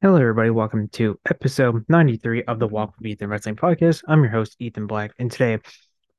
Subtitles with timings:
[0.00, 0.50] Hello, everybody.
[0.50, 4.04] Welcome to episode 93 of the Walk with Ethan Wrestling Podcast.
[4.06, 5.58] I'm your host, Ethan Black, and today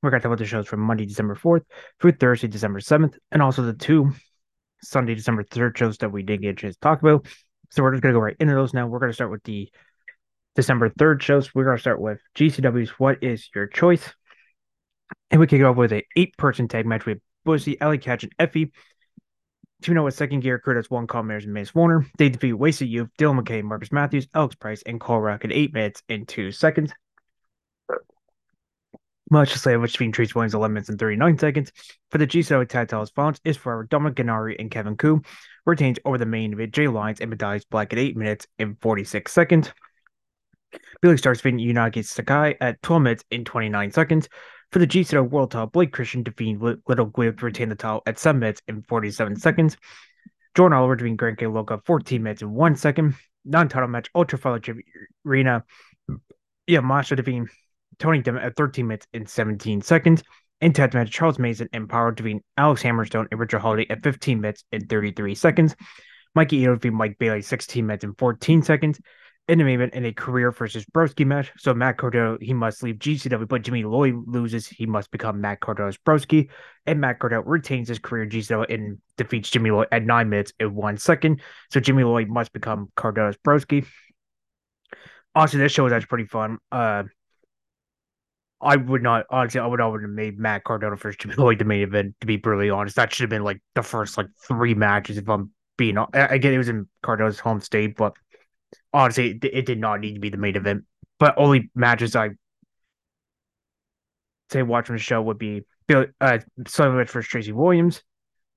[0.02, 1.62] we're going to talk about the shows from Monday, December 4th
[2.02, 4.12] through Thursday, December 7th, and also the two
[4.84, 7.26] Sunday, December 3rd shows that we didn't get a chance to talk about.
[7.70, 8.86] So we're just going to go right into those now.
[8.86, 9.70] We're going to start with the
[10.58, 11.56] December 3rd shows.
[11.56, 14.14] We're going to start with GCW's What Is Your Choice?
[15.32, 18.24] And we kick it off with an eight person tag match with Bussy, Allie Katch,
[18.24, 18.72] and Effy
[19.84, 22.06] 2-0 with second gear, credits one call and Mance Warner.
[22.18, 25.74] They defeat Wasted Youth, Dylan McKay, Marcus Matthews, Alex Price, and Cole Rock in 8
[25.74, 26.92] minutes and 2 seconds.
[29.32, 31.72] Much to say which between Tracy Williams 11 minutes and 39 seconds.
[32.10, 35.22] For the GCW tag titles finals is for Dominic Garrini and Kevin Ku.
[35.66, 39.32] retained over the main event J Lines and Medallions Black at 8 minutes and 46
[39.32, 39.72] seconds.
[41.02, 44.30] Billy starts defeating Unagi Sayaka at 12 minutes and 29 seconds.
[44.72, 48.20] For the GCW World Title, Blake Christian defeated Little Guido to retain the title at
[48.20, 49.78] 7 minutes and 47 seconds.
[50.56, 51.48] Jordan Oliver defeating Grant K.
[51.48, 53.16] Loca 14 minutes and 1 second.
[53.46, 54.78] Non-title match, Ultra Fellowship
[55.26, 55.64] Arena.
[56.68, 57.50] Yeah, Masha defeating
[57.98, 60.22] Tony Demet at 13 minutes and 17 seconds.
[60.62, 64.42] In tag match, Charles Mason and Power defeating Alex Hammerstone and Richard Holliday at 15
[64.42, 65.76] minutes and 33 seconds.
[66.36, 69.00] Mikey Ito defeating Mike Bailey 16 minutes and 14 seconds
[69.50, 71.52] in the main event in a career versus Broski match.
[71.58, 74.68] So Matt Cardona, he must leave GCW, but Jimmy Lloyd loses.
[74.68, 76.50] He must become Matt Cardona's Broski.
[76.86, 80.76] And Matt Cardona retains his career GCW and defeats Jimmy Lloyd at nine minutes and
[80.76, 81.42] one second.
[81.72, 83.88] So Jimmy Lloyd must become Cardona's Broski.
[85.34, 86.60] Also, this show was actually pretty fun.
[86.72, 87.04] Uh,
[88.62, 89.62] I would not honestly.
[89.62, 92.14] I would not have made Matt Cardona versus Jimmy Lloyd the main event.
[92.22, 95.18] To be brutally honest, that should have been like the first like three matches.
[95.18, 98.14] If I'm being, again, it was in Cardona's home state, but
[98.94, 100.86] honestly, it, it did not need to be the main event.
[101.20, 102.30] But only matches I
[104.50, 108.04] say watching the show would be Bill uh Sullivan versus Tracy Williams,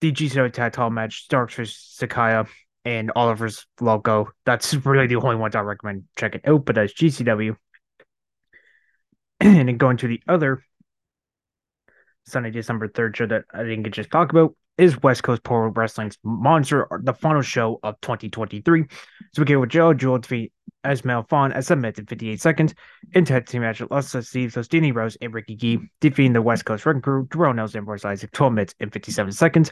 [0.01, 2.47] the GCW title match, Starks versus Sakaya,
[2.85, 4.29] and Oliver's logo.
[4.45, 7.57] That's really the only ones I recommend checking out, but that's GCW.
[9.41, 10.63] and then going to the other
[12.27, 15.43] Sunday, December 3rd show that I didn't get to just talk about is West Coast
[15.43, 18.85] Pro Wrestling's Monster, the final show of 2023.
[19.33, 20.53] So we get with Joe Jewel defeat
[20.85, 22.75] Esmail Fawn at 7 minutes and 58 seconds.
[23.13, 26.65] In tag team match, Lessa Steve, so Steenie Rose and Ricky Gee defeating the West
[26.65, 29.71] Coast Wrecking Crew, Jerome Nelson and Boris Isaac, 12 minutes and 57 seconds.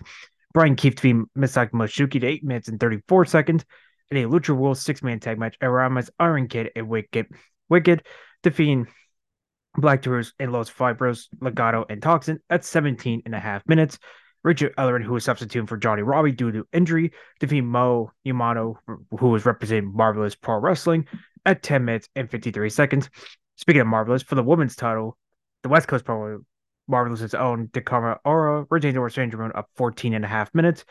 [0.53, 3.65] Brian Keefe defeating Misaki Moshuki to 8 minutes and 34 seconds.
[4.11, 7.29] In a Lucha Rules six man tag match, Aramas, Iron Kid, and Wicked,
[7.69, 8.03] Wicked
[8.43, 8.89] defeating
[9.77, 13.99] Black Taurus and Los Fibros, Legato, and Toxin at 17 and a half minutes.
[14.43, 18.79] Richard Ellerin, who was substituting for Johnny Robbie due to injury, defeating Mo Yamato,
[19.19, 21.07] who was representing Marvelous Pro Wrestling,
[21.47, 23.11] at 10 minutes and 53 seconds.
[23.57, 25.17] Speaking of Marvelous, for the women's title,
[25.63, 26.41] the West Coast Pro
[26.89, 30.85] Marvelous's own Dakara Aura retains over Moon up 14 and a half minutes.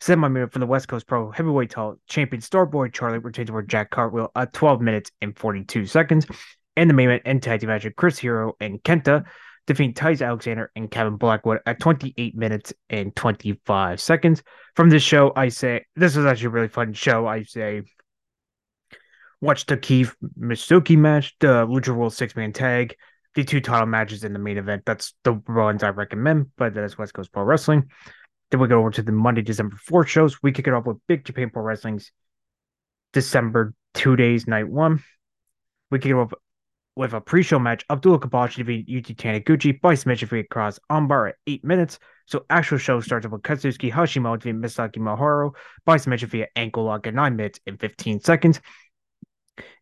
[0.00, 3.90] Semi minute for the West Coast Pro Heavyweight title, champion Starboy Charlie retains over Jack
[3.90, 6.26] Cartwheel at 12 minutes and 42 seconds.
[6.76, 9.24] And the main event and tag match, Chris Hero and Kenta
[9.66, 14.42] defeating Tice Alexander and Kevin Blackwood at 28 minutes and 25 seconds.
[14.74, 17.26] From this show, I say this was actually a really fun show.
[17.26, 17.82] I say
[19.40, 22.96] watch the Keith Misuki match, the Lucha World six man tag,
[23.34, 24.82] the two title matches in the main event.
[24.86, 27.90] That's the ones I recommend, but that is West Coast Pro Wrestling.
[28.50, 30.42] Then we go over to the Monday, December 4th shows.
[30.42, 32.12] We kick it off with Big Japan Pro Wrestling's
[33.12, 35.02] December two days, night one.
[35.90, 36.32] We kick it off
[36.96, 41.36] with a pre-show match, Abdullah Kobayashi defeated Yuji Taniguchi by submission via cross armbar at
[41.46, 41.98] eight minutes.
[42.26, 45.52] So actual show starts with Katsuki Hashimoto defeating Misaki Maharo
[45.84, 48.60] by submission via ankle lock at nine minutes and 15 seconds.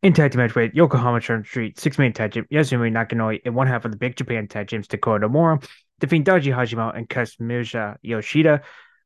[0.02, 3.66] In tag team match with Yokohama Sherman Street, six-man tag team Yasumi Nakanoi and one
[3.66, 5.64] half of the Big Japan tag teams Dakota Nomura
[6.00, 8.62] defeating Daiji Hashimoto and Kazumisha Yoshida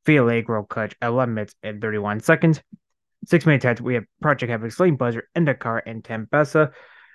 [0.06, 2.62] via leg roll clutch at 11 minutes and 31 seconds.
[3.26, 6.72] Six-man tag we have Project Havoc, Slaying Buzzer, Endakar, and Tempesa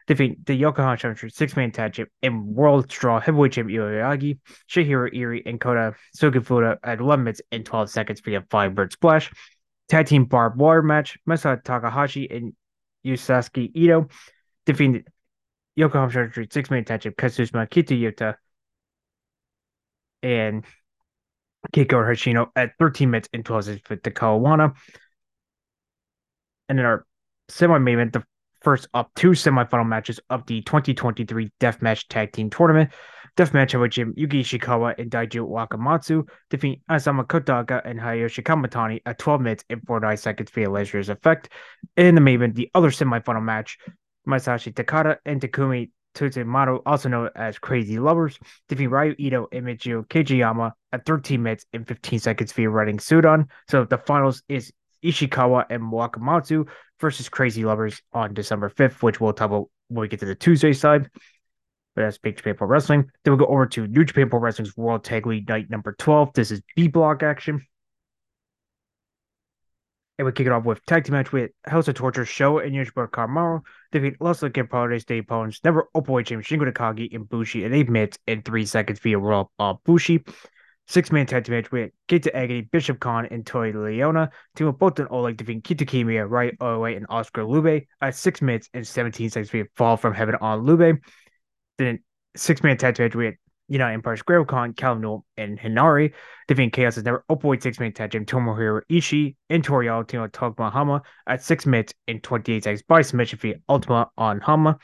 [0.08, 5.10] defeat the Yokohama Championship six man tag champ and World Straw Heavyweight Champ Yoyagi, Shihiro
[5.14, 9.32] Iri, and Kota Sugifuda at 11 minutes and 12 seconds via five bird splash.
[9.90, 12.54] Tag team barbed wire match, Masa Takahashi and
[13.06, 14.08] Yusasuke Ito
[14.66, 15.08] defeated
[15.76, 18.36] Yokohama Championship six man tag champ Kazuma Kitayuta
[20.22, 20.66] and
[21.72, 24.76] Keiko Hoshino at 13 minutes and 12 seconds for the Kawana.
[26.70, 27.06] And in our
[27.50, 28.24] semi main event, the
[28.64, 32.92] first up two semifinal matches of the 2023 Deathmatch Tag Team Tournament.
[33.36, 39.18] Deathmatch in which Yuki Ishikawa and Daiju Wakamatsu defeat Asama Kotaga and Hayashi Kamatani at
[39.18, 41.50] 12 minutes and 49 seconds via Leisure's effect.
[41.98, 43.80] In the main event, the other semifinal match,
[44.28, 48.38] Masashi Takada and Takumi Tsukamoto, also known as Crazy Lovers,
[48.70, 53.48] defeat Ryu Ito and Michio Kageyama at 13 minutes and 15 seconds via Running Sudan.
[53.68, 54.72] So the finals is
[55.04, 56.68] Ishikawa and Wakamatsu
[57.00, 60.36] versus Crazy Lovers on December 5th, which we'll talk about when we get to the
[60.36, 61.10] Tuesday side.
[61.96, 63.10] But that's Big Japan Pro Wrestling.
[63.24, 66.34] Then we go over to New Japan Pro Wrestling's World Tag League Night number 12.
[66.34, 67.62] This is B block action.
[70.18, 72.72] And we kick it off with tag team match with House of Torture Show and
[72.72, 73.62] Yoshinobu Kanemaru
[73.92, 78.20] defeat Los Paradise Day opponents, never openweight champion Shingo Takagi and Bushi in eight minutes
[78.28, 80.24] and three seconds via roll up Bushi.
[80.88, 84.30] Six man tag team match with Kenta Agony, Bishop Kaun, and Toa Liona.
[84.56, 88.42] Team of both and Oleg defeating Kita Kimiya, Rai Oway, and Oskar Leube at six
[88.42, 91.00] minutes and 17 seconds via Fall from Heaven on Leube.
[91.78, 92.00] Then
[92.36, 93.36] six man tag team match with
[93.70, 96.14] you know, Empire Square Con, Calvin and Henare,
[96.48, 100.72] defeating Chaos is never openweight six man tag team Tomohiro Ishii and Toriel Tino Togma
[100.72, 104.78] Hama at six minutes and 28 seconds by submission via Ultima on Hama.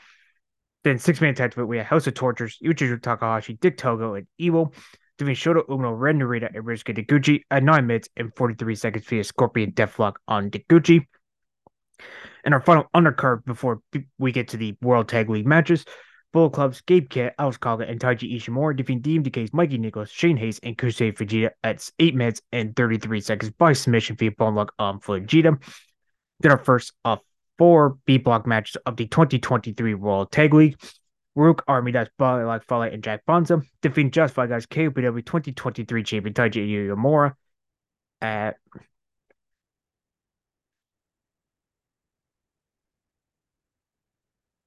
[0.82, 4.26] Then six man tag team we have House of Tortures, Yujiro Takahashi, Dick Togo, and
[4.38, 4.74] Evil,
[5.20, 9.24] defeating Shota Umino, Ren Narita, and Ryusuke Taguchi at nine minutes and 43 seconds via
[9.24, 11.06] Scorpion Deathlock on Taguchi.
[12.44, 13.80] And our final undercard before
[14.18, 15.84] we get to the World Tag League matches.
[16.32, 20.60] Bullet Club's Gabe Kidd, Alex Coughlin, and Taiji Ishimori defeating TMDK's Mikey Nichols, Shane Haste,
[20.62, 25.00] and Kosei Fujita at 8 minutes and 33 seconds by submission via bone lock on
[25.00, 25.60] Fujita.
[26.38, 27.20] Then our first of
[27.58, 30.76] four B block matches of the 2023 World Tag League.
[31.36, 36.34] Rook Army, that's Bad Luck Fale and Jack Bonza, defeating Just Guys KOPW 2023 champion
[36.34, 37.34] Taiji Yamura
[38.20, 38.56] at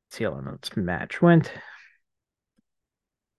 [0.09, 1.51] see how this match went.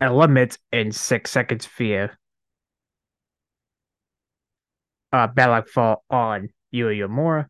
[0.01, 2.11] At 11 minutes and 6 seconds via
[5.13, 7.49] uh, Balak fall on Yuya Mora.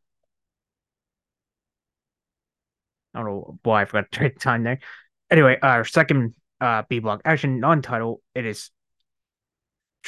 [3.14, 4.80] I don't know why I forgot to trade time there.
[5.30, 8.70] Anyway, our second uh, B block action non title it is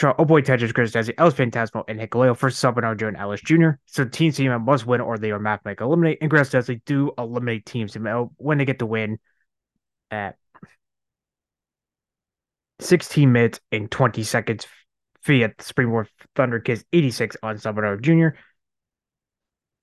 [0.03, 3.71] Oh boy, Tetris, Chris Desi, El Phantasmo, and Hikuleo versus Sabino Joe and Alice Jr.
[3.87, 6.19] So team team must win or they are mathematically eliminate.
[6.21, 7.97] And Chris Desi do eliminate teams
[8.37, 9.19] when they get the win
[10.11, 10.37] at
[12.81, 14.67] 16 minutes and 20 seconds
[15.25, 18.39] via Springboard Thunder Kiss 86 on Sabino Jr.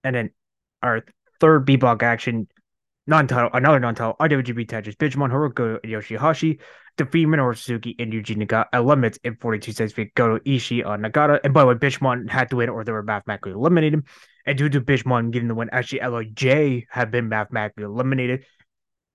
[0.04, 0.30] And then
[0.84, 1.04] our
[1.40, 2.48] third B block action,
[3.08, 6.60] non-title, another non-title IWGP Tetris, Digimon Hiroko and Yoshihashi
[6.98, 11.02] defeat Minoru Suzuki and Yuji Nagata at limits in 42 seconds via Goto Ishii on
[11.02, 11.40] Nagata.
[11.44, 14.04] And by the way, Bishamon had to win or they were mathematically eliminated.
[14.46, 18.46] And due to Bishamon getting the win, actually LIJ had been mathematically eliminated.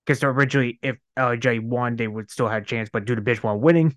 [0.04, 3.60] Because originally, if LIJ won, they would still have a chance, but due to Bishamon
[3.60, 3.96] winning,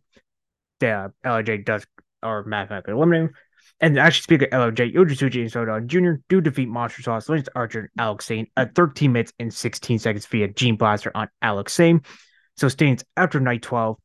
[0.80, 1.86] the LIJ does
[2.22, 3.32] are mathematically eliminated.
[3.81, 6.22] And actually, speaking of LIJ, Yojisuji and Soda Jr.
[6.30, 10.25] do defeat Monster Sauce, Lance Archer, and Alex Zayne at 13 minutes and 16 seconds
[10.28, 12.01] via Gene Blaster on Alex Zayne.
[12.57, 13.98] So stands after night 12.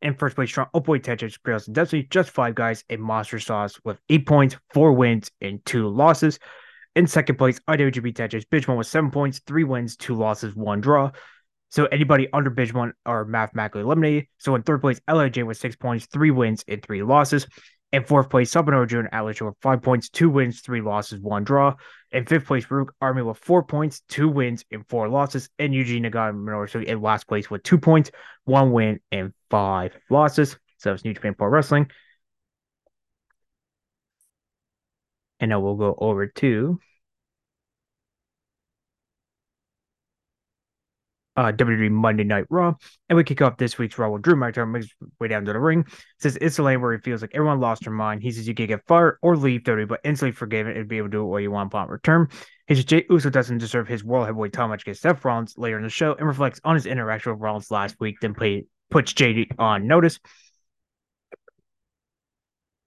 [0.00, 3.80] In first place, strong Opoi Tetris, Grails, and Destiny, just five guys in Monster Sauce
[3.84, 6.38] with eight points, four wins, and two losses.
[6.94, 11.10] In second place, IWGP Tetris, Bishamon with seven points, three wins, two losses, one draw.
[11.70, 14.26] So anybody under Bishamon are mathematically eliminated.
[14.38, 17.46] So in third place, LIJ with six points, three wins, and three losses.
[17.92, 19.00] In fourth place, Jr.
[19.00, 21.74] and Alex with five points, two wins, three losses, one draw.
[22.10, 25.50] In fifth place, Rook Army with four points, two wins, and four losses.
[25.58, 28.10] And Eugene Nagata Minoru in last place with two points,
[28.44, 30.56] one win, and five losses.
[30.78, 31.90] So it's New Japan Pro Wrestling.
[35.38, 36.80] And now we'll go over to
[41.36, 42.74] uh, WWE Monday Night Raw,
[43.08, 45.60] and we kick off this week's Raw with Drew McIntyre makes way down to the
[45.60, 45.84] ring.
[46.18, 48.22] Says it's a lane where he feels like everyone lost their mind.
[48.22, 51.08] He says you can get fired or leave WWE, but instantly forgiven and be able
[51.08, 52.28] to do what you want upon return.
[52.66, 55.78] He says Jey Uso doesn't deserve his World Heavyweight title match against Seth Rollins later
[55.78, 58.16] in the show, and reflects on his interaction with Rollins last week.
[58.20, 60.18] Then play, puts JD on notice.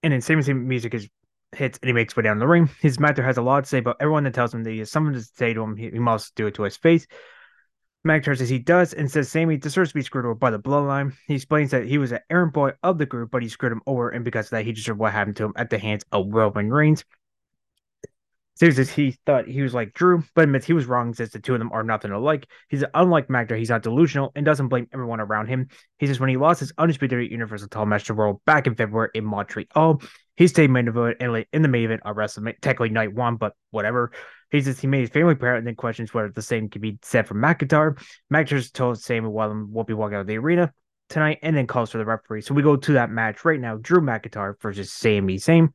[0.02, 1.08] And then same same music is
[1.52, 2.70] hits and he makes way down the ring.
[2.80, 4.90] His matter has a lot to say but everyone that tells him that he has
[4.90, 5.76] something to say to him.
[5.76, 7.06] He, he must do it to his face.
[8.06, 11.12] McIntyre says he does and says Sami deserves to be screwed over by the bloodline.
[11.26, 13.82] He explains that he was an errand boy of the group, but he screwed him
[13.86, 16.26] over, and because of that, he deserved what happened to him at the hands of
[16.28, 17.04] Roman Reigns.
[18.54, 21.52] Says he thought he was like Drew, but admits he was wrong since the two
[21.52, 22.46] of them are nothing alike.
[22.68, 25.68] He's unlike McIntyre, he's not delusional and doesn't blame everyone around him.
[25.98, 29.10] He says when he lost his undisputed Universal title match to World back in February
[29.12, 30.00] in Montreal,
[30.36, 33.52] he stayed main event and in the main event of WrestleMania, technically night one, but
[33.72, 34.12] whatever.
[34.50, 36.98] He says he made his family proud and then questions whether the same can be
[37.02, 37.98] said for McIntyre.
[38.32, 40.72] McIntyre told Sami Wellham won't be walking out of the arena
[41.08, 42.42] tonight and then calls for the referee.
[42.42, 45.72] So we go to that match right now Drew McIntyre versus Sami Zayn.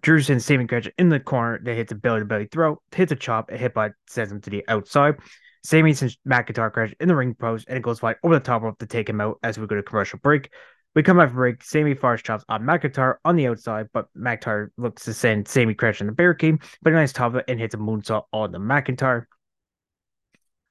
[0.00, 3.12] Drew sends Sami Gretchen in the corner that hits a belly to belly throw, hits
[3.12, 5.16] a chop, a hit by sends him to the outside.
[5.62, 8.62] Sami sends McIntyre crash in the ring post and it goes wide over the top
[8.62, 10.50] rope to take him out as we go to commercial break.
[10.94, 11.64] We come back from break.
[11.64, 16.06] Sami fires chops on McIntyre on the outside, but McIntyre looks to send Sami crashing
[16.06, 19.24] the barricade, but he nice top of it and hits a moonsault on the McIntyre.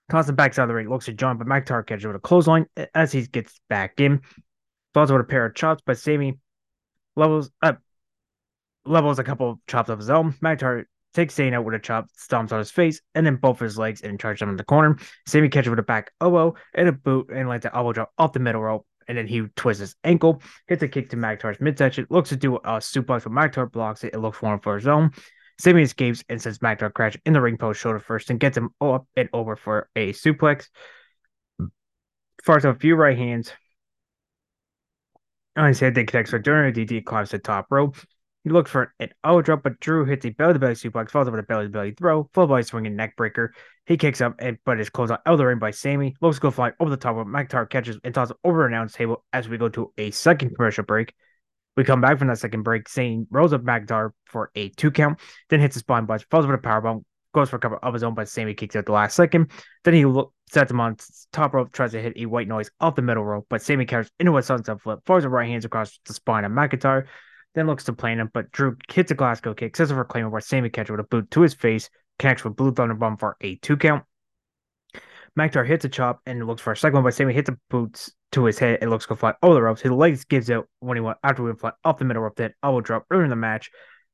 [0.09, 2.67] Constant backs out of the ring, looks at John, but McIntyre catches with a clothesline
[2.95, 4.21] as he gets back in.
[4.93, 6.39] Falls with a pair of chops, but Sami
[7.15, 7.79] levels up,
[8.85, 10.33] levels a couple of chops of his own.
[10.33, 13.77] McIntyre takes Zayn out with a chop, stomps on his face, and then both his
[13.77, 14.97] legs and charges him in the corner.
[15.27, 18.33] Sami catches with a back elbow and a boot and like the elbow drop off
[18.33, 18.87] the middle rope.
[19.07, 22.55] And then he twists his ankle, hits a kick to McIntyre's midsection, looks to do
[22.57, 24.13] a suplex, but McIntyre blocks it.
[24.13, 25.11] It looks for him for his own.
[25.59, 28.69] Sami escapes and sends McIntyre crash in the ring post shoulder first and gets him
[28.81, 30.67] up and over for a suplex.
[32.43, 33.51] Fires a few right hands.
[35.55, 36.73] I said they connects with Durner.
[36.73, 37.97] DD climbs the top rope.
[38.43, 41.27] He looks for an elbow drop, but Drew hits a belly to belly suplex, falls
[41.27, 43.53] over the belly to belly throw, followed by a swinging neck breaker.
[43.85, 46.15] He kicks up, and but is closed out of the ring by Sami.
[46.19, 48.93] Looks to go flying over the top of McIntyre catches and tosses over an announce
[48.93, 51.13] table as we go to a second commercial break.
[51.77, 55.19] We come back from that second break, Zayn rolls up McIntyre for a two count,
[55.49, 58.03] then hits a spine bunch, falls over the powerbomb, goes for a cover of his
[58.03, 59.51] own, but Sami kicks out the last second.
[59.85, 60.97] Then he look, sets him on
[61.31, 64.11] top rope, tries to hit a white noise off the middle rope, but Sami carries
[64.19, 67.05] into a sunset flip, fires the right hands across the spine of McIntyre,
[67.53, 70.41] then looks to plan him, but Drew hits a Glasgow kick, sets over Claymore, where
[70.41, 73.55] Sami catches with a boot to his face, connects with Blue Thunder Bomb for a
[73.55, 74.03] two count.
[75.37, 78.11] McIntyre hits a chop and looks for a second one, but Sami, hits a boots
[78.33, 78.79] to his head.
[78.81, 79.81] It looks to fly over the ropes.
[79.81, 82.35] His legs gives out when he went after we fly off the middle rope.
[82.35, 83.71] Then elbow drop early in the match,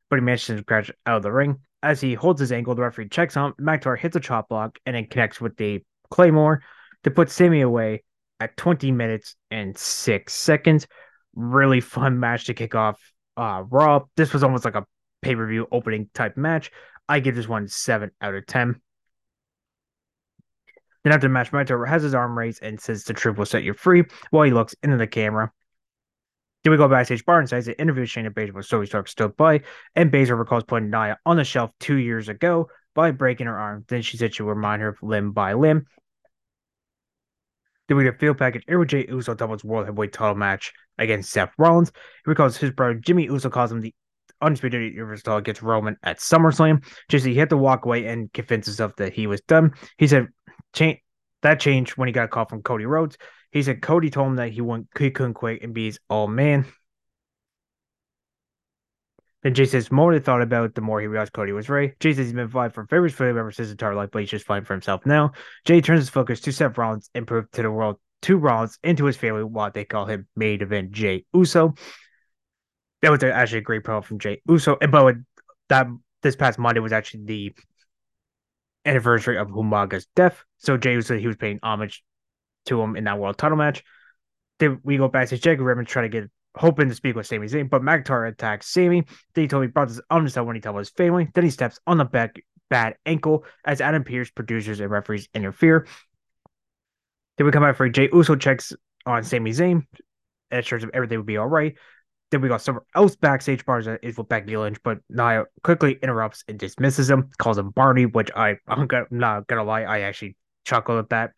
[0.09, 1.57] but he manages to crash out of the ring.
[1.83, 3.53] As he holds his ankle, the referee checks on.
[3.53, 6.61] McIntyre hits a chop block and then connects with the Claymore
[7.03, 8.03] to put Sami away
[8.39, 10.87] at 20 minutes and six seconds.
[11.35, 12.99] Really fun match to kick off
[13.37, 14.05] uh, Raw.
[14.15, 14.85] This was almost like a
[15.21, 16.71] pay per view opening type match.
[17.07, 18.79] I give this one seven out of 10.
[21.03, 23.63] Then after the match, McIntyre has his arm raised and says the truth will set
[23.63, 25.51] you free while he looks into the camera.
[26.63, 27.25] Then we go backstage.
[27.25, 29.61] Barton says the interview Shayna Baszler was Zoey Stark stood by,
[29.95, 33.85] and Baszler recalls putting Nia on the shelf two years ago by breaking her arm.
[33.87, 35.85] Then she said she would remind her limb by limb.
[37.89, 38.63] Then we get a field package.
[38.69, 41.91] With Jey Uso doubles world heavyweight title match against Seth Rollins.
[42.23, 43.93] He recalls his brother Jimmy Uso calls him the
[44.41, 46.85] undisputed Universal against Roman at SummerSlam.
[47.09, 49.73] Just he had to walk away and convince himself that he was done.
[49.97, 50.27] He said
[51.41, 53.17] that changed when he got a call from Cody Rhodes.
[53.51, 56.29] He said Cody told him that he won't he couldn't quit and be his old
[56.29, 56.65] man.
[59.43, 61.97] Then Jey says, more he thought about the more he realized Cody was right.
[61.99, 64.29] Jey says he's been fighting for favorites for ever since his entire life, but he's
[64.29, 65.31] just fighting for himself now.
[65.63, 69.05] Jey turns his focus to Seth Rollins and prove to the world to Rollins into
[69.05, 71.73] his family what they call him main event Jey Uso.
[73.01, 74.77] That was actually a great promo from Jey Uso.
[74.81, 75.15] And but
[75.69, 75.87] that
[76.21, 77.55] this past Monday was actually the
[78.85, 80.43] anniversary of Umaga's death.
[80.57, 82.03] So Jey Uso he was paying homage
[82.65, 83.83] to him in that world title match.
[84.59, 87.47] Then we go back to Jacob Redmond trying to get hoping to speak with Sami
[87.47, 89.05] Zayn, but McIntyre attacks Sami.
[89.33, 91.29] Then he told me brought this on himself when he told his family.
[91.33, 95.87] Then he steps on the back bad ankle as Adam Pearce, producers, and referees interfere.
[97.37, 98.73] Then we come out for Jey Uso checks
[99.05, 99.85] on Sami Zayn.
[100.51, 101.75] Assures him everything will be all right.
[102.31, 106.43] Then we got someone else backstage bars is with Becky Lynch, but Nia quickly interrupts
[106.47, 110.99] and dismisses him, calls him Barney, which I, I'm not gonna lie, I actually chuckled
[110.99, 111.31] at that.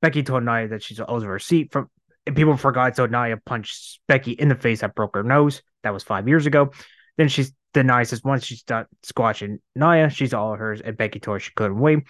[0.00, 1.88] Becky told Nia that she's owes her seat from
[2.26, 5.62] and people forgot, so Nia punched Becky in the face that broke her nose.
[5.82, 6.72] That was five years ago.
[7.16, 11.36] Then she's denies says once she's done squashing Nia, she's all hers, and Becky told
[11.36, 12.00] her she couldn't wait.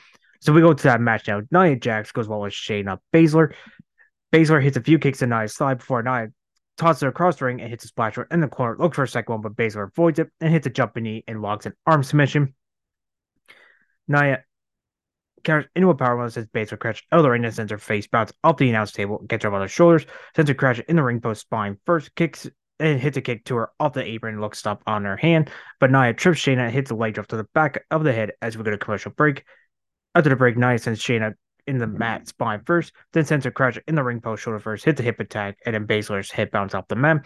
[0.40, 1.42] So we go to that match now.
[1.50, 3.52] Nia Jax goes well with Shayna Baszler.
[4.32, 6.28] Baszler hits a few kicks to Nia's side before Nia
[6.76, 8.76] tosses her across the ring and hits a splash in the corner.
[8.78, 11.42] Looks for a second one, but Baszler avoids it and hits a jumping knee and
[11.42, 12.54] locks an arm submission.
[14.08, 14.44] Nia
[15.47, 17.79] carries into a power bomb, says Baszler crash out of the ring and sends her
[17.79, 20.97] face bounce off the announce table, gets her on her shoulders, sends her crash in
[20.97, 22.49] the ring post spine first, kicks
[22.79, 25.50] and hits a kick to her off the apron, looks up on her hand,
[25.81, 28.33] but Nia trips Shayna, and hits a leg drop to the back of the head
[28.43, 29.45] as we go to commercial break.
[30.15, 31.35] After the break, Nia sends Shayna
[31.67, 34.85] in the mat spine first, then sends her crash in the ring post shoulder first,
[34.85, 37.25] hits a hip attack, and then Baszler's hip bounce off the mat.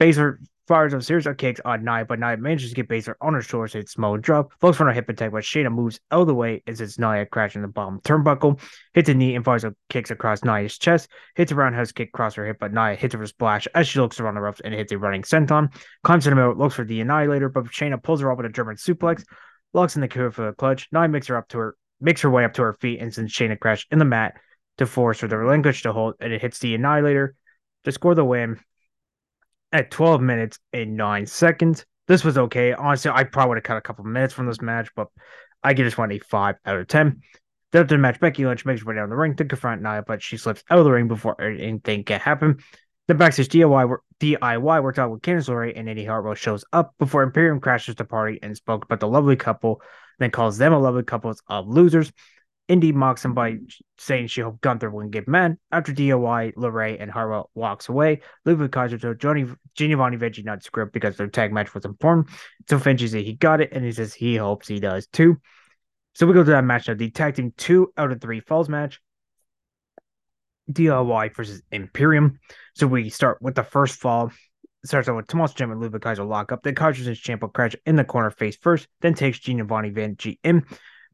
[0.00, 0.36] Baszler
[0.66, 3.42] fires a series of kicks on Nia, but Nia manages to get Baszler on her
[3.42, 6.34] shoulders, hits small drop, looks for a hip attack, but Shayna moves out of the
[6.34, 8.60] way as it's Nia crashing the bottom turnbuckle,
[8.92, 12.34] hits a knee and fires a kicks across Nia's chest, hits a roundhouse kick across
[12.34, 14.74] her hip, but Nia hits her for splash as she looks around the ropes and
[14.74, 18.20] hits a running senton, climbs in the middle, looks for the annihilator, but Shayna pulls
[18.20, 19.24] her up with a German suplex,
[19.72, 22.30] locks in the cover for the clutch, Nia makes her up to her makes her
[22.30, 24.34] way up to her feet and sends Shayna crash in the mat
[24.78, 27.34] to force her to relinquish the hold, and it hits the Annihilator
[27.84, 28.58] to score the win
[29.76, 31.84] at 12 minutes and 9 seconds.
[32.08, 32.72] This was okay.
[32.72, 35.08] Honestly, I probably would have cut a couple minutes from this match, but
[35.62, 37.20] I give this one a 5 out of 10.
[37.72, 40.04] Then after the match, Becky Lynch makes her way down the ring to confront Nia,
[40.06, 42.58] but she slips out of the ring before anything can happen.
[43.08, 47.22] The backstage DIY, DIY worked out with Candice LeRae and Indi Hartwell shows up before
[47.22, 49.80] Imperium crashes the party and spoke about the lovely couple,
[50.18, 52.12] then calls them a lovely couple of losers.
[52.68, 53.58] Indi mocks him by
[53.96, 55.56] saying she hoped Gunther wouldn't get mad.
[55.70, 58.22] After DIY, LeRae and Hartwell walks away.
[58.44, 62.28] Ludwig Kaiser told Johnny Giovanni not to script because their tag match was important.
[62.68, 65.40] So Vinci said he got it, and he says he hopes he does too.
[66.14, 66.94] So we go to that match now.
[66.94, 69.00] The tag team two out of three falls match.
[70.72, 72.40] DIY versus Imperium.
[72.74, 74.32] So we start with the first fall.
[74.82, 76.64] It starts out with Tommaso Ciampa and Ludwig Kaiser lock up.
[76.64, 80.64] Then Kaiser and Ciampa crash in the corner face first, then takes Giovanni Vinci in.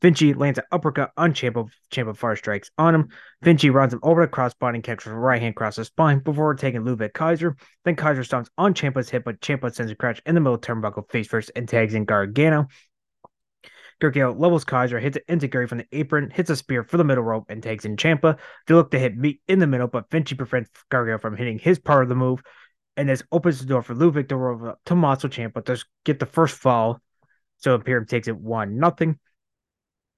[0.02, 1.70] Vinci lands an uppercut on Ciampa.
[1.92, 3.08] Ciampa fire strikes on him.
[3.40, 6.54] Vinci runs him over the crossbody and catches a right hand across the spine before
[6.54, 7.56] taking Ludwig Kaiser.
[7.84, 11.08] Then Kaiser stomps on Ciampa's hip, but Ciampa sends a crash in the middle turnbuckle
[11.08, 12.66] face first and tags in Gargano.
[14.00, 17.04] Gargano levels Kaiser, hits it into Gary from the apron, hits a spear for the
[17.04, 18.36] middle rope, and tags in Champa.
[18.66, 21.78] They look to hit meet in the middle, but Vinci prevents Gargano from hitting his
[21.78, 22.42] part of the move,
[22.96, 26.26] and this opens the door for Ludwig to roll up Tommaso Ciampa to get the
[26.26, 27.00] first fall.
[27.58, 29.20] So Imperium takes it one nothing.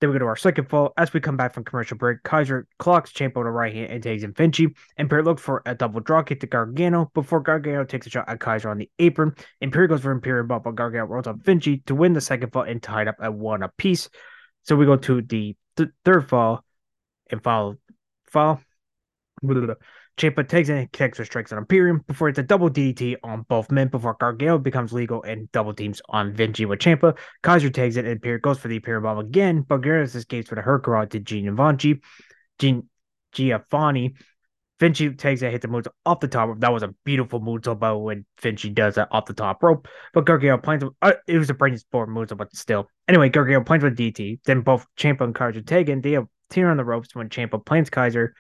[0.05, 0.93] Then we go to our second fall.
[0.99, 4.23] As we come back from commercial break, Kaiser clocks Ciampa to right hand and takes
[4.23, 4.69] in Vinci.
[4.99, 8.39] Imperium looks for a double draw kick to Gargano before Gargano takes a shot at
[8.39, 9.35] Kaiser on the apron.
[9.63, 12.65] Imperium goes for Imperium bump, but Gargano rolls up Vinci to win the second fall
[12.65, 14.11] and tied up at one apiece.
[14.65, 16.63] So we go to the th- third fall
[17.31, 17.77] and fall.
[18.27, 18.61] Fall.
[20.17, 23.71] Ciampa takes in kicks or strikes on Imperium before it's a double DDT on both
[23.71, 27.17] men before Gargano becomes legal and double teams on Vinci with Ciampa.
[27.43, 30.55] Kaiser takes it and Imperium goes for the Imperium bomb again, but Gargano escapes for
[30.55, 32.01] the Hurricane to Giovanni.
[32.59, 32.89] Gin,
[33.33, 34.15] Giovanni.
[34.81, 36.61] Vinci takes a hit the moves off the top rope.
[36.61, 39.89] That was a beautiful move bow when Vinci does that off the top rope.
[40.13, 42.89] But Gargano plans with, uh, it was a brain sport move, but still.
[43.09, 44.41] Anyway, Gargano plans with DT.
[44.45, 46.01] Then both Ciampa and Kaiser tag in.
[46.01, 48.35] They have tear on the ropes when Ciampa plants Kaiser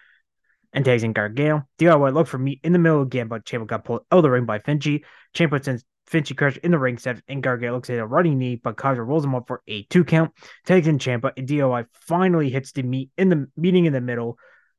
[0.75, 1.66] and tags in Gargano.
[1.78, 4.31] DIY looked for meat in the middle again, but Ciampa got pulled out of the
[4.31, 5.04] ring by Vinci.
[5.35, 8.57] Ciampa sends Vinci crash in the ring set, and Gargano looks at a running knee,
[8.57, 10.33] but Kaiser rolls him up for a two count.
[10.66, 14.37] Tags in Ciampa, and DIY finally hits the meet in the meeting in the middle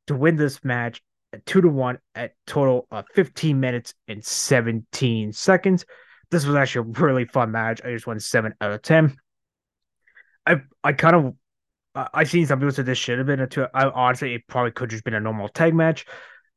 [0.08, 1.01] to win this match
[1.34, 5.86] at two to one at total of 15 minutes and 17 seconds.
[6.29, 7.81] This was actually a really fun match.
[7.84, 9.15] I just won seven out of ten.
[10.45, 11.36] I I kind of
[11.95, 13.67] I've seen some people say this should have been a two.
[13.73, 16.05] I honestly, it probably could just been a normal tag match,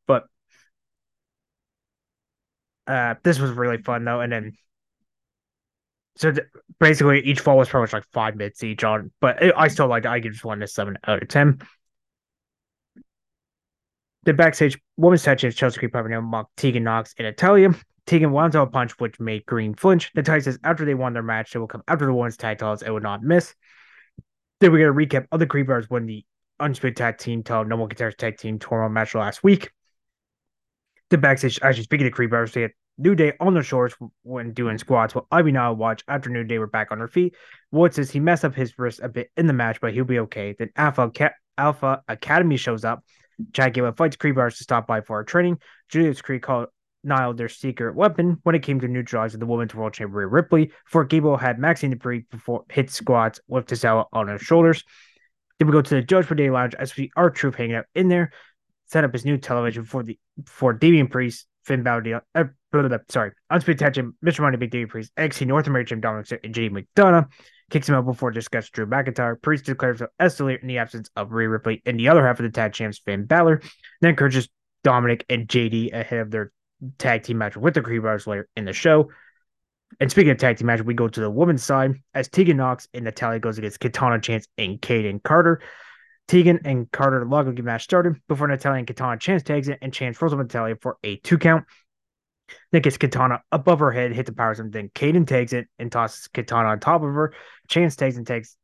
[0.07, 0.25] but
[2.87, 4.21] uh, this was really fun though.
[4.21, 4.53] And then,
[6.17, 6.47] so th-
[6.81, 9.87] basically, each fall was pretty much like five minutes each on, but it, I still
[9.87, 11.61] like I give just one to seven out of ten.
[14.25, 17.75] The backstage women's tag champions Chelsea Green Piper mocked Tegan Knox and Natalya.
[18.07, 20.11] Tegan wound up a punch which made Green flinch.
[20.15, 22.83] Natalya says after they won their match, they will come after the women's tag titles
[22.83, 23.55] and would not miss.
[24.61, 26.25] Then we get a recap of the Creepers when the
[26.61, 29.71] Undisputed Tag Team told No One Guitars Tag Team tournament match last week.
[31.11, 33.95] The backstage, actually speaking of Creepers, they had New Day on the shorts
[34.25, 37.37] when doing squats while Ivy Nile watch after New Day were back on their feet.
[37.71, 40.19] Ward says he messed up his wrist a bit in the match, but he'll be
[40.21, 40.57] okay.
[40.59, 41.13] Then Alpha
[41.57, 43.05] Alpha Academy shows up.
[43.53, 45.59] Chad Gable fights Creepers to stop by for our training.
[45.89, 46.69] Julius Creed called
[47.05, 50.73] Nile their secret weapon when it came to neutralizing the women's world champion Ripley.
[50.87, 54.85] For Gable had Maxine Dupri before hit squats with Gisela on her shoulders.
[55.59, 58.09] Then we go to the Judgment Day Lounge as we are troop hanging out in
[58.09, 58.33] there,
[58.87, 62.45] set up his new television for the for Damian Priest, Finn Balor, uh,
[63.09, 64.41] sorry, Undisputed Tag Mr.
[64.41, 67.29] Money Big Damian Priest, NXT North American Dominic and JD McDonagh.
[67.71, 69.41] kicks him out before discuss Drew McIntyre.
[69.41, 72.45] Priest declares the leader in the absence of Rhea Ripley and the other half of
[72.45, 73.63] the tag champs, Finn Balor.
[74.01, 74.49] Then encourages
[74.85, 76.53] Dominic and JD ahead of their
[76.99, 79.11] tag team match with the Creed Brothers later in the show.
[80.01, 82.89] And speaking of tag team match, we go to the women's side as Tegan Knox
[82.93, 85.61] and Natalya goes against Katana Chance and Kayden Carter.
[86.29, 89.93] Tegan and Carter log the match started before Natalya and Katana Chance tags it and
[89.93, 91.65] Chance throws up Natalya for a two count.
[92.71, 94.71] Then gets Katana above her head, hits the power zone.
[94.71, 97.33] Then Kayden takes it and tosses Katana on top of her.
[97.69, 98.57] Chance takes and takes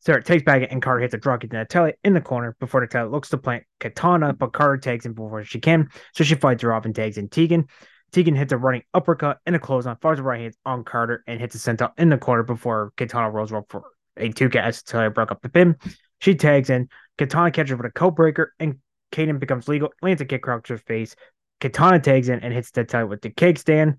[0.00, 2.82] Sorry, takes back and Carter hits a drop kick to Natalya in the corner before
[2.82, 5.88] Natalya looks to plant Katana, but Carter takes him before she can.
[6.12, 7.68] So she fights her off and tags in Tegan.
[8.12, 11.40] Tegan hits a running uppercut and a clothesline, fires the right hand on Carter and
[11.40, 13.82] hits a senton in the corner before Katana rolls up for
[14.16, 15.76] a two count as Natalya broke up the pin.
[16.20, 16.88] She tags in.
[17.16, 18.78] Katana catches with a coat breaker and
[19.10, 21.16] Kayden becomes legal, lands a kick across her face.
[21.60, 23.96] Katana tags in and hits Natalya with the cake stand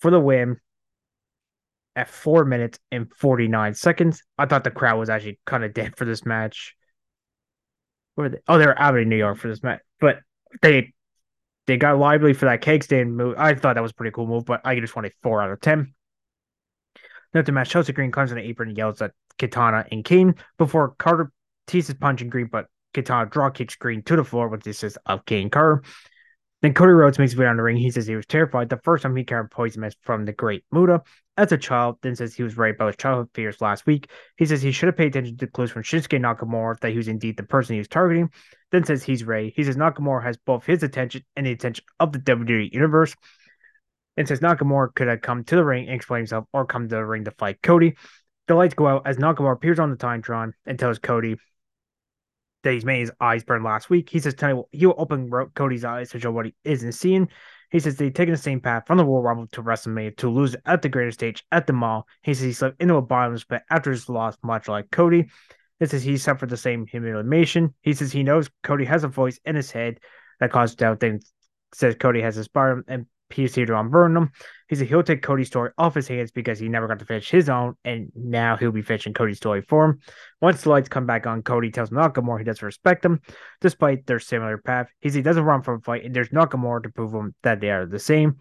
[0.00, 0.58] for the win
[1.96, 4.22] at four minutes and 49 seconds.
[4.38, 6.76] I thought the crowd was actually kind of dead for this match.
[8.14, 8.38] Where they?
[8.46, 10.20] Oh, they were out of New York for this match, but
[10.62, 10.92] they
[11.66, 13.34] they got lively for that cake stand move.
[13.38, 15.60] I thought that was a pretty cool move, but I just wanted four out of
[15.60, 15.94] ten.
[17.32, 20.36] Then the match, Chelsea Green comes in the apron and yells at Katana and Kane
[20.58, 21.32] before Carter
[21.66, 25.26] teases punching Green, but Katana draw kicks Green to the floor with the assist of
[25.26, 25.82] Kane Carter.
[26.66, 27.76] Then Cody Rhodes makes his way down the ring.
[27.76, 30.64] He says he was terrified the first time he encountered poison mist from the Great
[30.72, 31.00] Muta
[31.36, 31.98] as a child.
[32.02, 34.10] Then says he was right about his childhood fears last week.
[34.36, 37.06] He says he should have paid attention to clues from Shinsuke Nakamura that he was
[37.06, 38.30] indeed the person he was targeting.
[38.72, 39.52] Then says he's Ray.
[39.54, 43.14] He says Nakamura has both his attention and the attention of the WWE Universe.
[44.16, 46.96] And says Nakamura could have come to the ring and explained himself or come to
[46.96, 47.94] the ring to fight Cody.
[48.48, 51.36] The lights go out as Nakamura appears on the Titantron and tells Cody
[52.66, 54.10] that he's made his eyes burn last week.
[54.10, 57.28] He says tonight he will open Cody's eyes to show what he isn't seeing.
[57.70, 60.56] He says they've taken the same path from the Royal Rumble to WrestleMania to lose
[60.66, 62.08] at the greatest stage at the mall.
[62.22, 65.26] He says he slipped into a bottomless pit after his loss, much like Cody.
[65.78, 67.72] He says he suffered the same humiliation.
[67.82, 70.00] He says he knows Cody has a voice in his head
[70.40, 71.00] that causes doubt.
[71.00, 71.20] Then
[71.72, 74.30] says Cody has a sparm and PC to on Burnham.
[74.68, 77.30] He said he'll take Cody's story off his hands because he never got to finish
[77.30, 80.00] his own, and now he'll be finishing Cody's story for him.
[80.40, 83.20] Once the lights come back on, Cody tells Nakamura he doesn't respect him,
[83.60, 84.88] despite their similar path.
[85.00, 87.60] He says he doesn't run from a fight, and there's Nakamura to prove him that
[87.60, 88.36] they are the same.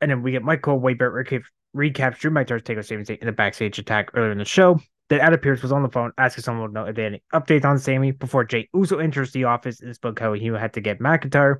[0.00, 1.42] And then we get Michael Wayback recap,
[1.76, 4.80] recaps Drew McIntyre's takeover Zayn in the backstage attack earlier in the show.
[5.08, 7.22] Then Adam Pearce was on the phone asking someone to know if they had any
[7.34, 10.80] updates on Sami before Jey Uso enters the office and spoke how he had to
[10.80, 11.56] get McIntyre.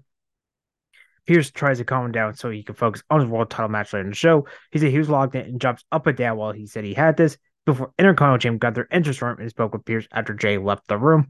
[1.26, 3.92] Pearce tries to calm him down so he can focus on his world title match
[3.92, 4.46] later in the show.
[4.70, 6.94] He said he was logged in and jumps up and down while he said he
[6.94, 10.58] had this before Intercontinental Champ got their interest room and spoke with Pearce after Jey
[10.58, 11.28] left the room.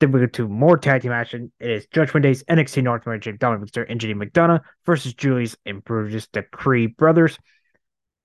[0.00, 1.52] Then we go to more tag team action.
[1.60, 5.56] It is Judgment Day's NXT North American Champion Dominic Mysterio and JD McDonagh versus Julius
[5.64, 7.38] and Brutus, the Creed brothers.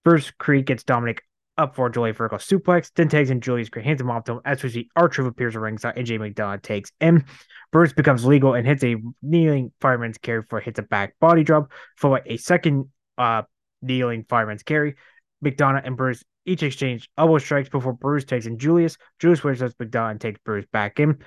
[0.03, 1.23] First, Creed gets Dominic
[1.59, 4.41] up for a Julius vertical suplex, then tags in Julius, hands him off to him
[4.45, 7.25] as we see R-Truth appears at ringside and JD McDonagh takes him.
[7.71, 11.71] Bruce becomes legal and hits a kneeling fireman's carry for hits a back body drop,
[11.97, 12.85] followed by a second
[13.17, 13.43] uh,
[13.81, 14.95] kneeling fireman's carry.
[15.43, 18.97] McDonagh and Bruce each exchange elbow strikes before Bruce takes in Julius.
[19.19, 21.19] Julius wishes McDonagh and takes Bruce back in.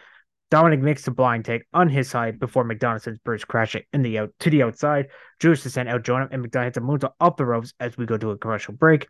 [0.51, 4.19] Dominic makes the blind take on his side before McDonagh sends Bruce crashing in the
[4.19, 5.09] out to the outside.
[5.41, 8.05] Julius is sent out him, and McDonagh hits a moonsault off the ropes as we
[8.05, 9.09] go to a commercial break.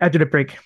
[0.00, 0.56] After the break,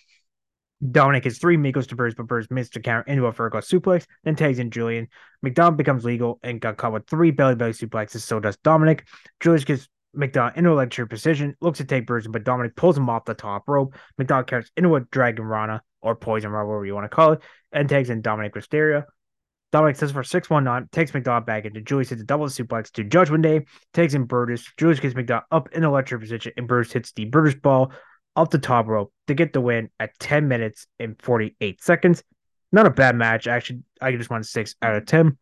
[0.89, 4.07] Dominic has three Migos to Bruce, but Bruce missed to counter into a vertical suplex,
[4.25, 5.09] then tags in Julian.
[5.45, 9.07] McDonagh becomes legal and got caught with three belly belly suplexes, so does Dominic.
[9.41, 13.11] Julius gets McDonagh into a leg position, looks to take Bruce, but Dominic pulls him
[13.11, 13.95] off the top rope.
[14.19, 17.43] McDonagh carries into a Dragon Rana, or Poison Rana, whatever you want to call it,
[17.73, 19.05] and tags in Dominic Mysterio.
[19.73, 23.43] Dominic says for 619, takes McDonagh back into Julius hits a double suplex to Judgment
[23.43, 24.67] Day, takes in Brutus.
[24.77, 27.93] Julius gets McDonagh up in a lecture position, and Bruce hits the Brutus ball
[28.37, 32.23] off the top rope to get the win at 10 minutes and 48 seconds.
[32.73, 33.47] Not a bad match.
[33.47, 35.37] Actually, I just won six out of 10.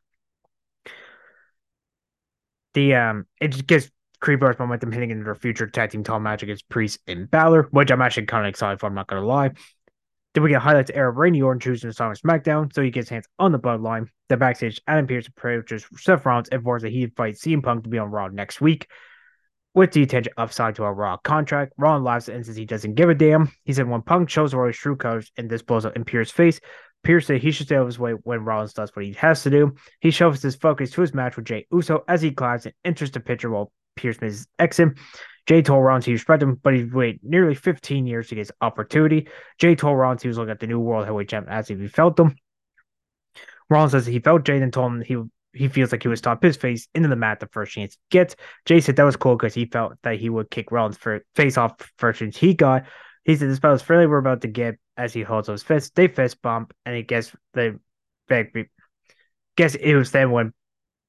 [2.74, 6.42] The um, it just gives Creepers momentum hitting into their future tag team title match
[6.42, 8.86] against Priest and Balor, which I'm actually kind of excited for.
[8.86, 9.52] I'm not gonna lie.
[10.34, 13.26] Then we get highlights of Randy Orton choosing to sign SmackDown, so he gets hands
[13.38, 14.08] on the bloodline.
[14.28, 17.90] The backstage, Adam Pearce approaches Seth Rollins and forces a heated fight CM Punk to
[17.90, 18.88] be on Raw next week
[19.78, 21.72] with the attention upside to a Raw contract.
[21.78, 23.50] Ron lives and says he doesn't give a damn.
[23.64, 26.60] He said when Punk shows Roy's true colors and this blows up in Pearce's face,
[27.04, 29.44] Pierce said he should stay out of his way when Rollins does what he has
[29.44, 29.76] to do.
[30.00, 33.12] He shows his focus to his match with Jey Uso as he climbs and enters
[33.12, 34.90] the picture while Pearce misses exit.
[35.46, 38.52] Jey told Rollins he respected him, but he waited nearly 15 years to get his
[38.60, 39.28] opportunity.
[39.58, 41.86] Jey told Rollins he was looking at the new World Heavyweight Champion as if he
[41.86, 42.34] felt them.
[43.70, 45.16] Rollins says he felt Jey and told him he
[45.52, 48.00] he feels like he would stop his face into the mat the first chance he
[48.10, 48.36] gets.
[48.64, 51.56] Jey said that was cool because he felt that he would kick Rollins for face
[51.56, 52.84] off first chance he got.
[53.24, 55.90] He said this is fairly we're about to get as he holds those fists.
[55.94, 57.78] They fist bump and he gets the
[58.28, 58.52] back.
[59.56, 60.54] Guess it was then went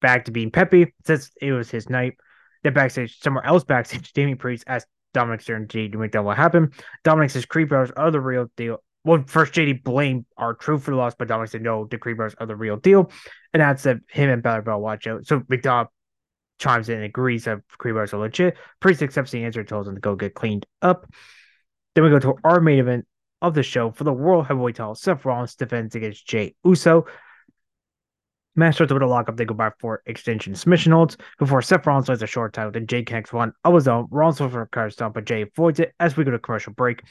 [0.00, 2.14] back to being peppy since it was his night.
[2.62, 6.74] Then backstage, somewhere else backstage, Damian Priest asked Dominic Stern to make that what happened.
[7.04, 10.96] Dominic says Creepers are the real deal well, first JD blamed our truth for the
[10.96, 13.10] loss, but Dominic said no, the Creepers are the real deal.
[13.52, 15.26] And that's that him and Balor Bell watch out.
[15.26, 15.88] So McDonagh
[16.58, 18.56] chimes in and agrees that Creepers are legit.
[18.80, 21.10] Priest accepts the answer and tells him to go get cleaned up.
[21.94, 23.06] Then we go to our main event
[23.42, 24.94] of the show for the World Heavyweight title.
[24.94, 27.06] Seth Rollins defends against Jey Uso.
[28.56, 29.36] Match starts with a lockup.
[29.36, 32.72] They go back for extension submission holds before Seth Rollins lands a short title.
[32.72, 34.08] Then Jey connects one of his own.
[34.10, 36.74] Rollins goes for a car stomp, but Jey avoids it as we go to commercial
[36.74, 37.02] break.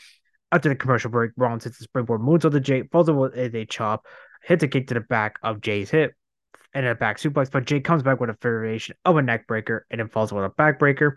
[0.51, 3.55] After the commercial break, Rollins hits the springboard moves on the Jey, falls over with
[3.55, 4.07] a chop,
[4.43, 6.13] hits a kick to the back of Jey's hip,
[6.73, 7.51] and a back suplex.
[7.51, 10.43] But Jey comes back with a variation of a neck breaker and then falls with
[10.43, 11.13] a backbreaker.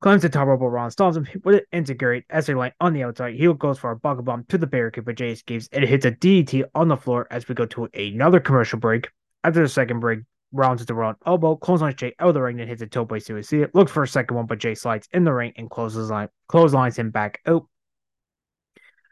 [0.00, 3.34] Climbs the top rope, Rollins stalls him with an integrate they land on the outside.
[3.34, 6.12] He goes for a buckle bomb to the barricade, but Jey escapes and hits a
[6.12, 9.10] DDT on the floor as we go to another commercial break.
[9.44, 10.20] After the second break,
[10.52, 13.12] Rollins hits the wrong elbow, clotheslines Jey out of the ring, and hits a tope
[13.20, 13.70] suicide.
[13.74, 16.98] Looks for a second one, but Jey slides in the ring and closes line, clotheslines
[16.98, 17.66] him back out.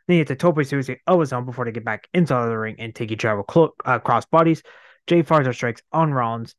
[0.08, 0.70] Then he hits a tope of his
[1.44, 4.62] before they get back inside the ring and take each other clo- uh, cross bodies.
[5.06, 6.54] Jey our strikes on Rollins,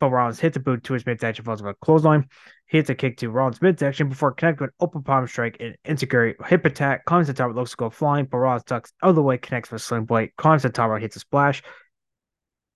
[0.00, 2.28] but Rollins hits a boot to his midsection, falls with a clothesline.
[2.66, 5.76] He hits a kick to Rollins' midsection before connecting with an open palm strike and
[5.84, 7.04] insecure hip attack.
[7.04, 9.70] Climbs the top, looks to go flying, but Rollins ducks out of the way, connects
[9.70, 11.62] with a sling blade, climbs the top, hits a splash.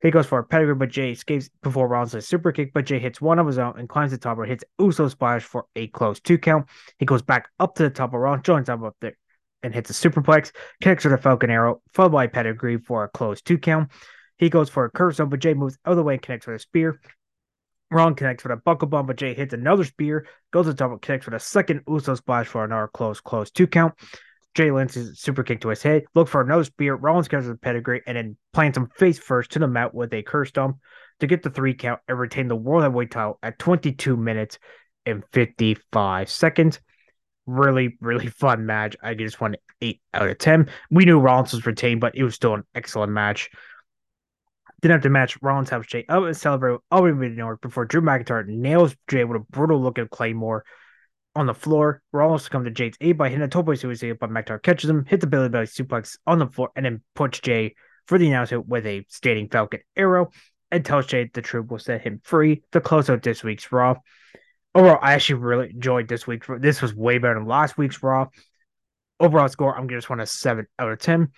[0.02, 3.20] He goes for a pedigree, but Jey escapes before Rollins super kick, but Jey hits
[3.20, 6.18] one of his own and climbs the top rope, hits Uso splash for a close
[6.18, 6.68] two count.
[6.98, 9.16] He goes back up to the top of Rollins, joins up up there
[9.62, 13.40] and hits a superplex, connects with a Falcon Arrow, followed by pedigree for a close
[13.42, 13.90] two count.
[14.38, 16.48] He goes for a curve zone, but Jey moves out of the way and connects
[16.48, 17.00] with a spear.
[17.92, 20.90] Ron connects with a buckle bomb, but Jey hits another spear, goes to the top,
[20.90, 23.94] and connects with a second Uso splash for another close, close two count.
[24.54, 26.94] Jey a super kick to his head, look for another spear.
[26.94, 30.22] Rollins with a pedigree and then plants him face first to the mat with a
[30.22, 30.76] curse stomp
[31.20, 34.58] to get the three count and retain the World Heavyweight title at 22 minutes
[35.06, 36.80] and 55 seconds.
[37.46, 38.94] Really, really fun match.
[39.02, 40.68] I just won 8 out of 10.
[40.90, 43.50] We knew Rollins was retained, but it was still an excellent match.
[44.80, 48.46] Didn't have to match Rollins helps Jey up and celebrate Aubrey North before Drew McIntyre
[48.46, 50.64] nails Jey with a brutal look at Claymore
[51.34, 52.02] on the floor.
[52.12, 55.22] Rollins comes to Jey's aid by hitting a tope suicide, but McIntyre catches him, hits
[55.22, 57.74] the belly Belly suplex on the floor, and then puts Jey
[58.06, 60.30] for the announcement with a standing Falcon arrow
[60.70, 63.94] and tells Jey the truth will set him free to close out this week's Raw.
[64.74, 66.44] Overall, I actually really enjoyed this week.
[66.58, 68.28] This was way better than last week's Raw.
[69.20, 71.28] Overall score, I'm gonna just want a seven out of ten.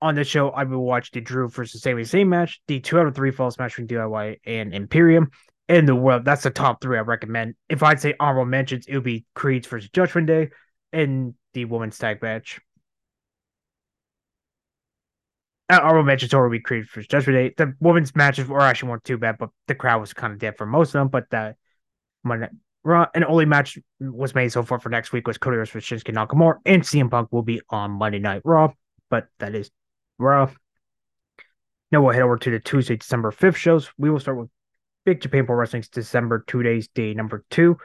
[0.00, 3.06] On this show, I will watch the Drew versus Sami Zayn match, the two out
[3.06, 5.30] of three falls match between DIY and Imperium,
[5.68, 6.24] in the world.
[6.24, 7.54] That's the top three I recommend.
[7.68, 10.48] If I'd say honorable mentions, it would be Creed's versus Judgment Day
[10.92, 12.60] and the women's tag match.
[15.70, 17.64] Uh, honorable mentions would be Creed versus Judgment Day.
[17.64, 20.56] The women's matches were actually weren't too bad, but the crowd was kind of dead
[20.56, 21.08] for most of them.
[21.08, 21.56] But the
[22.24, 22.48] Monday
[22.84, 26.14] Raw and only match was made so far for next week was Cody versus Shinsuke
[26.14, 28.72] Nakamura, and CM Punk will be on Monday Night Raw.
[29.10, 29.70] But that is
[30.18, 30.50] Raw.
[31.92, 33.90] Now we'll head over to the Tuesday, December 5th shows.
[33.98, 34.48] We will start with
[35.08, 37.78] Big Japan Pro Wrestling's December two days day number two.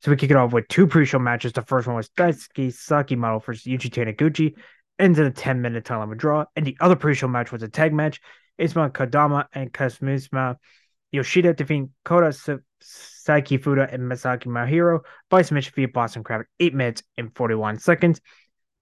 [0.00, 1.54] So we kick it off with two pre-show matches.
[1.54, 4.54] The first one was Daisuke Sekimoto versus Yuji Taniguchi,
[5.00, 6.44] Ends in a 10 minute time limit draw.
[6.54, 8.20] And the other pre-show match was a tag match.
[8.60, 10.54] Isma Kadama and Kazuchika
[11.10, 12.26] Yoshida defeating Kota
[12.80, 15.00] Saiki Fuda and Masaki Mahiro
[15.30, 18.20] by submission via Boston Crab 8 minutes and 41 seconds.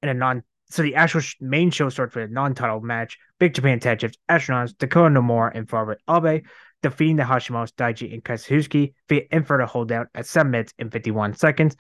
[0.02, 3.18] And a non so the actual main show starts with a non-title match.
[3.38, 6.44] Big Japan Tag Champs, Astronauts, Dakota Nomura, and Farouk Abe
[6.82, 11.76] defeating the Hashimoto's Daiji and Kazuchika via inverted holdout at 7 minutes and 51 seconds.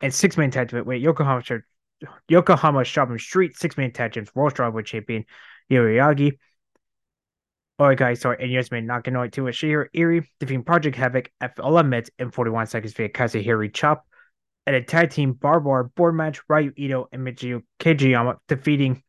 [0.00, 1.42] And six man tag team with Yokohama
[2.28, 5.24] Yokohama Shopping Street, six man tag teams, World Strawweight Champion
[5.70, 6.38] Yuriagi.
[7.80, 12.10] Alright, guys, sorry, and Yasmin Nakanoe to Ashihiro Eri defeating Project Havoc at 11 minutes
[12.18, 14.06] and 41 seconds via Kazuhiro Chop.
[14.66, 19.02] And a tag team Barbar board match, Ryu Ito and Michio Kageyama defeating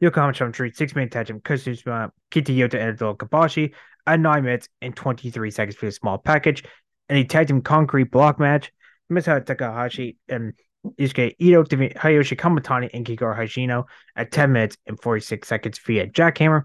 [0.00, 3.72] Yokohama Shopping Street, six man tag team, Kazuma Kitayota and Adol Kabashi
[4.06, 6.64] at 9 minutes and 23 seconds for a small package.
[7.08, 8.72] And a tag team concrete block match.
[9.12, 10.54] Misa Takahashi and
[10.98, 11.64] Isuke Ito
[11.98, 13.84] Hayashi Kamatani and Kikaro Hashino
[14.16, 16.62] at 10 minutes and 46 seconds via jackhammer.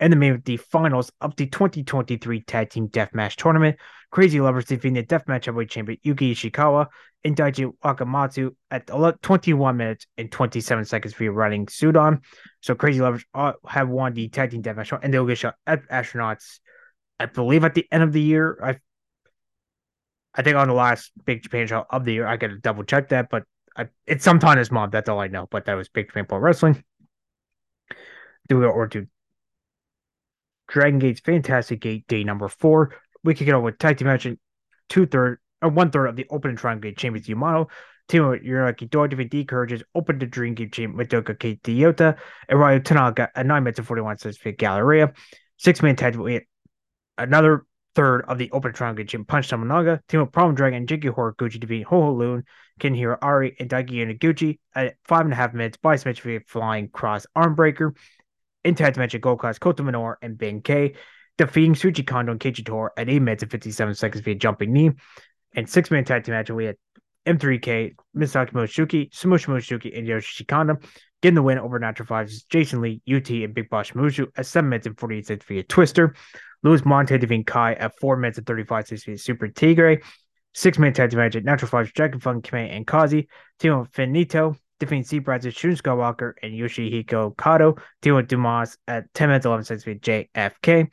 [0.00, 3.76] And the main of the finals of the 2023 Tag Team Deathmatch Tournament.
[4.10, 6.86] Crazy Lovers defeating the Deathmatch Heavyweight Champion Yuki Ishikawa
[7.24, 8.86] and Daiji Wakamatsu at
[9.22, 12.20] 21 minutes and 27 seconds via running Sudan.
[12.62, 15.86] So Crazy Lovers uh, have won the Tag Team Deathmatch and they'll get shot at
[15.88, 16.60] Astronauts
[17.20, 18.58] I believe at the end of the year.
[18.62, 18.78] I
[20.34, 22.84] I think on the last Big Japan show of the year, I got to double
[22.84, 23.44] check that, but
[23.76, 24.92] I, it's sometime this month.
[24.92, 25.48] That's all I know.
[25.50, 26.84] But that was Big Japan Pro Wrestling.
[28.48, 29.06] Do go or do
[30.68, 32.94] Dragon Gate's Fantastic Gate Day number four.
[33.24, 34.26] We kick it off with tag team match
[34.88, 37.68] two third or one third of the opening Dragon Gate Champions Yamato.
[38.08, 41.62] Team with Yuraki Doi defeat D Courageous open the Dream Gate Champ with Doka Kate
[41.62, 42.16] Toyota
[42.48, 45.12] and Ryo Tanaka at 9 minutes and 41 seconds for Galleria.
[45.58, 46.44] Six man tag with
[47.18, 51.10] another third of the Open Triangle Jim Punch Tominaga, Team of Problem Dragon, Jinky
[51.58, 52.44] defeat Ho Loon,
[52.80, 56.88] Kenhiro Ari, and Daiki Yanaguchi at five and a half minutes by submission via flying
[56.88, 57.96] cross armbreaker.
[58.64, 60.94] In tag dimension, Gold Class Kota Minoura and Ben K
[61.38, 64.90] defeating Suchi Kondo and Keiichi Tor at 8 minutes and 57 seconds via jumping knee.
[65.54, 66.76] And six man tag team match, we had
[67.26, 70.78] M3K, Misaki Mochizuki, Smush Mochizuki, and Yoshi Kondo
[71.22, 74.68] getting the win over Natural Fives, Jason Lee, UT, and Big Boss Mushu at 7
[74.68, 76.14] minutes and 48 seconds via Twister.
[76.62, 80.02] Luis Monte defeating Kai at 4 minutes and 35 seconds via Super Tigre.
[80.54, 83.28] Six minute tag match at Natural Fives, Dragon Kame, and Kazi.
[83.60, 87.76] Team Finito defeating Sea Brazos, Shun Skywalker, and Yoshihiko Kato.
[88.02, 90.90] Team Dumas at 10 minutes 11 seconds via JFK.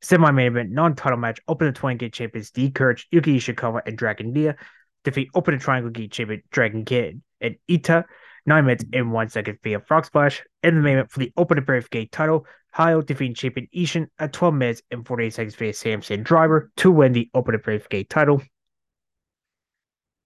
[0.00, 3.82] Semi main event, non title match, Open the 20 Gate Champions D Courage, Yuki Ishikawa,
[3.86, 4.56] and Dragon Dia
[5.04, 8.04] defeat Open the Triangle Gate Champion Dragon Kid and Ita.
[8.48, 10.42] Nine minutes and one second via Frog Splash.
[10.62, 14.32] In the main event for the Open Brave Gate title, Hayato defeating champion Ishin at
[14.32, 18.42] 12 minutes and 48 seconds via Samson Driver to win the Open Brave Gate title.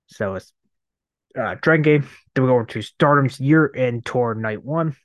[0.07, 0.53] So it's
[1.39, 2.03] uh, Dragon Gate.
[2.35, 4.97] Then we go over to Stardom's year end tour night one.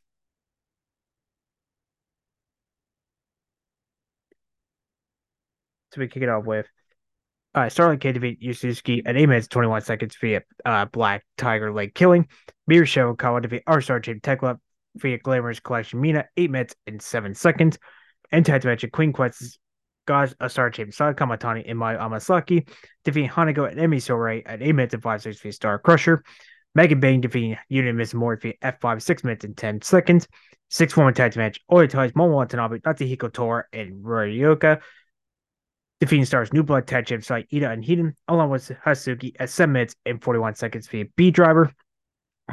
[5.93, 6.67] So we kick it off with
[7.57, 11.95] uh, Starlight K defeat Yusuzuki at 8 minutes 21 seconds via uh, Black Tiger Leg
[11.95, 12.27] Killing.
[12.67, 14.59] Miru Show Kawa defeat R Star Team Tekla
[14.95, 17.79] via Glamorous Collection Mina 8 minutes and 7 seconds.
[18.31, 19.57] And tag match Queen Quest's
[20.05, 22.69] God a Star Team Saya Kamitani and Mai Amasaki
[23.03, 26.23] defeating Hanako and Ami Sohrei at 8 minutes and 5 seconds via Star Crusher.
[26.75, 30.27] Megan Bayne defeating Union Miss Morphe F5 6 minutes and 10 seconds.
[30.69, 34.81] Six woman tag match Oya Ties Momo Watanabe, Natsuko Tora, and Ryoka
[35.99, 39.71] defeating stars New Blood tag champs like Ida and Hiden, along with Hazuki at 7
[39.71, 41.71] minutes and 41 seconds via B Driver.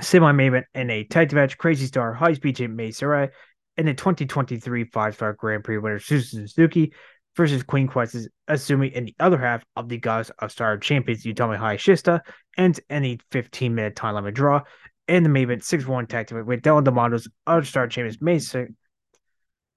[0.00, 3.28] Semi event in a tag match, Crazy Star High Speed Champ Mai Sarai
[3.76, 6.92] and the 2023 five star Grand Prix winner Suzu Suzuki
[7.36, 11.58] versus Queen Quest's assuming in the other half of the Gods of Star Champions Utami
[11.58, 12.20] Hayashishita
[12.56, 14.62] and any 15 minute time limit draw.
[15.06, 18.40] And the main event 6 1 tag team with Dylan D'Amando's other star champions May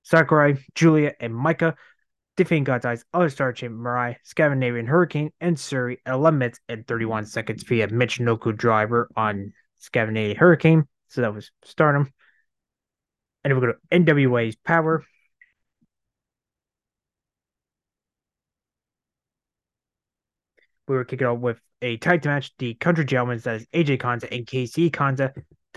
[0.03, 1.75] Sakurai, Julia, and Micah
[2.37, 6.87] defeating God's Eyes, other star champion Mirai, Scandinavian Hurricane, and Suri at 11 minutes and
[6.87, 10.87] 31 seconds via Michinoku driver on Scandinavian Hurricane.
[11.09, 12.13] So that was Stardom.
[13.43, 15.03] And then we go to NWA's Powerrr.
[20.87, 22.53] We were kicking off with a tag match.
[22.59, 25.33] The country gentlemen that is AJ Cazana and KC defeating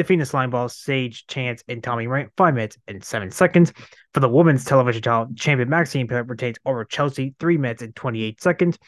[0.09, 3.73] the Slime Ball, Sage, Chance, and Tommy Ryan, five minutes and seven seconds.
[4.15, 8.41] For the women's television title, champion Maxine Pimp retains over Chelsea, three minutes and 28
[8.41, 8.79] seconds.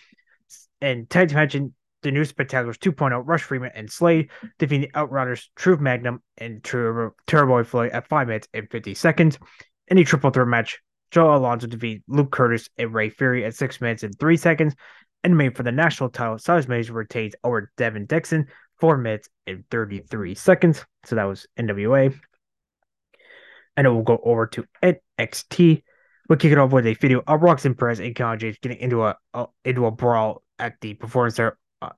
[0.80, 1.56] And tag match
[2.02, 7.64] the new Spectaculars 2.0, Rush Freeman and Slade defeating the Outriders, Truth Magnum, and Turbo,
[7.64, 9.38] Floyd at 5 minutes and 50 seconds.
[9.88, 13.80] In a triple threat match, Joe Alonso defeated Luke Curtis and Ray Fury at 6
[13.80, 14.74] minutes and 3 seconds.
[15.24, 18.48] And made for the national title, Silas Mays retains over Devin Dixon,
[18.82, 20.84] 4 minutes and 33 seconds.
[21.04, 22.12] So that was NWA.
[23.76, 25.84] And it will go over to NXT.
[26.28, 29.04] We'll kick it off with a video of Roxanne Perez and Kiana James getting into
[29.04, 31.90] a, a into a brawl at the performance there uh,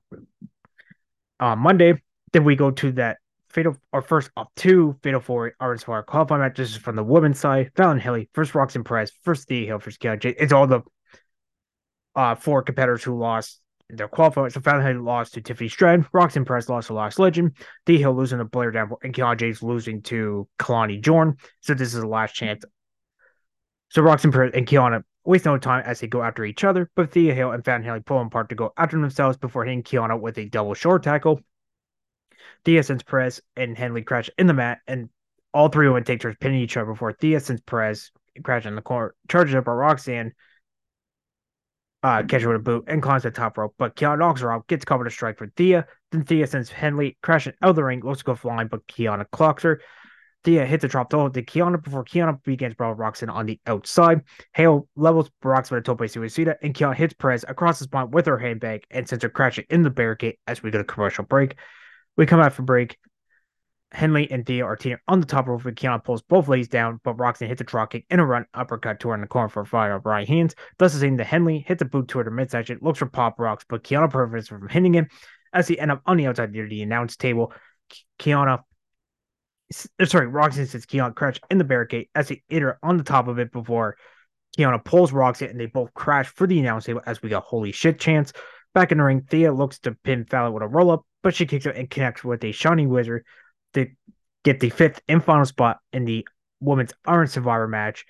[1.39, 2.03] on Monday.
[2.33, 3.17] Then we go to that
[3.49, 7.71] fatal or first of two fatal four Orange Fire qualifying matches from the women's side.
[7.75, 10.35] Fallon Henley, first Roxanne Perez, first Thea Hale, first Kiana James.
[10.37, 10.81] It's all the
[12.15, 14.49] uh, four competitors who lost their qualifying.
[14.49, 16.07] So Fallon Henley lost to Tiffany Stratton.
[16.11, 17.51] Roxanne Perez lost to Lash Legend.
[17.85, 19.03] D Hill losing to Blair Davenport.
[19.03, 21.37] And Kiana James losing to Kelani Jordan.
[21.61, 22.63] So this is the last chance.
[23.89, 27.11] So Roxanne Perez and Kiana waste no time as they go after each other, but
[27.11, 30.37] Thea Hale and Haley pull them apart to go after themselves before hitting Kiana with
[30.37, 31.41] a double short tackle.
[32.63, 35.09] Thea sends Perez and Henley crash in the mat, and
[35.53, 38.11] all three women take turns pinning each other before Thea sends Perez
[38.43, 40.33] crash in the corner, charges up by Roxanne,
[42.05, 43.73] uh, catcher with a boot, and climbs the top rope.
[43.79, 45.87] But Kiana knocks her out, gets covered a strike for Thea.
[46.11, 49.25] Then Thea sends Henley crashing out of the ring, looks to go flying, but Kiana
[49.31, 49.81] clocks her.
[50.43, 54.21] Thea hits a drop toe to Kiana before Kiana begins brawl Roxanne on the outside.
[54.53, 58.27] Hale levels Roxanne with a tope suicida, and Kiana hits Perez across the spine with
[58.27, 61.55] her handbag and sends her crashing in the barricade as we go to commercial break.
[62.17, 62.99] We come out for break.
[63.91, 66.99] Henley and Thea are teaming on the top rope, and Kiana pulls both ladies down,
[67.03, 69.47] but Roxanne hits a drop kick and a run uppercut to her in the corner
[69.47, 70.55] for a fire of right hands.
[70.77, 73.65] Thus, the same that Henley hits a boot to her midsection, looks for pop rocks,
[73.67, 75.07] but Kiana prevents her from hitting him.
[75.53, 77.53] As he end up on the outside near the announce table,
[78.19, 78.59] Kiana
[79.99, 83.03] uh, sorry, Roxanne sits Kiana crash in the barricade as they hit her on the
[83.03, 83.97] top of it before
[84.57, 87.71] Kiana pulls Roxanne and they both crash for the announce table as we got holy
[87.71, 88.31] shit chance.
[88.73, 91.45] Back in the ring, Thea looks to pin Fallon with a roll up, but she
[91.45, 93.25] kicks out and connects with a Shining Wizard
[93.75, 93.87] to
[94.43, 96.27] get the fifth and final spot in the
[96.59, 98.05] Women's Iron Survivor match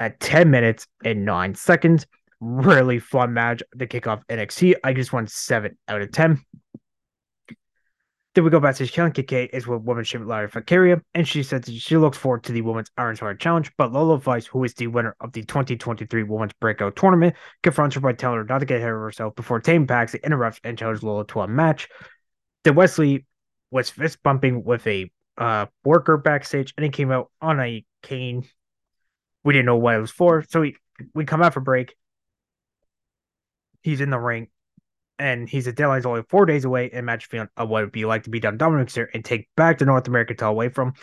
[0.00, 2.06] at 10 minutes and 9 seconds.
[2.40, 4.74] Really fun match to kick off NXT.
[4.82, 6.42] I just won 7 out of 10.
[8.34, 11.44] Then we go back to Kelly KK is with women's champion Lyra Valkyria, and she
[11.44, 13.70] says she looks forward to the women's Iron Sword Challenge.
[13.78, 18.00] But Lola Vice, who is the winner of the 2023 Women's Breakout Tournament, confronts her
[18.00, 21.04] by telling her not to get ahead of herself before Tatum Paxley interrupts and challenges
[21.04, 21.88] Lola to a match.
[22.64, 23.24] Then Wesley
[23.70, 28.48] was fist bumping with a uh, worker backstage, and he came out on a cane.
[29.42, 30.76] We didn't know what it was for, so we
[31.14, 31.94] we come out for break.
[33.82, 34.48] He's in the ring
[35.18, 37.92] and he's a deadline's only four days away and match feeling of what it would
[37.92, 40.68] be like to be done Dominic here and take back the North American title away
[40.68, 40.94] from.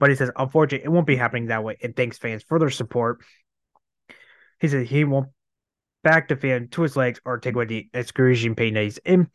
[0.00, 1.76] But he says, unfortunately, it won't be happening that way.
[1.82, 3.20] And thanks fans for their support.
[4.60, 5.28] He said he won't
[6.02, 9.28] back the fan to his legs or take away the excruciating pain that he's in.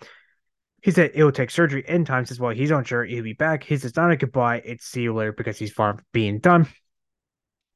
[0.84, 2.26] He said it will take surgery in time.
[2.26, 3.64] Says, well, he's unsure he'll be back.
[3.64, 4.62] He says, not a goodbye.
[4.64, 6.68] It's see you later because he's far from being done.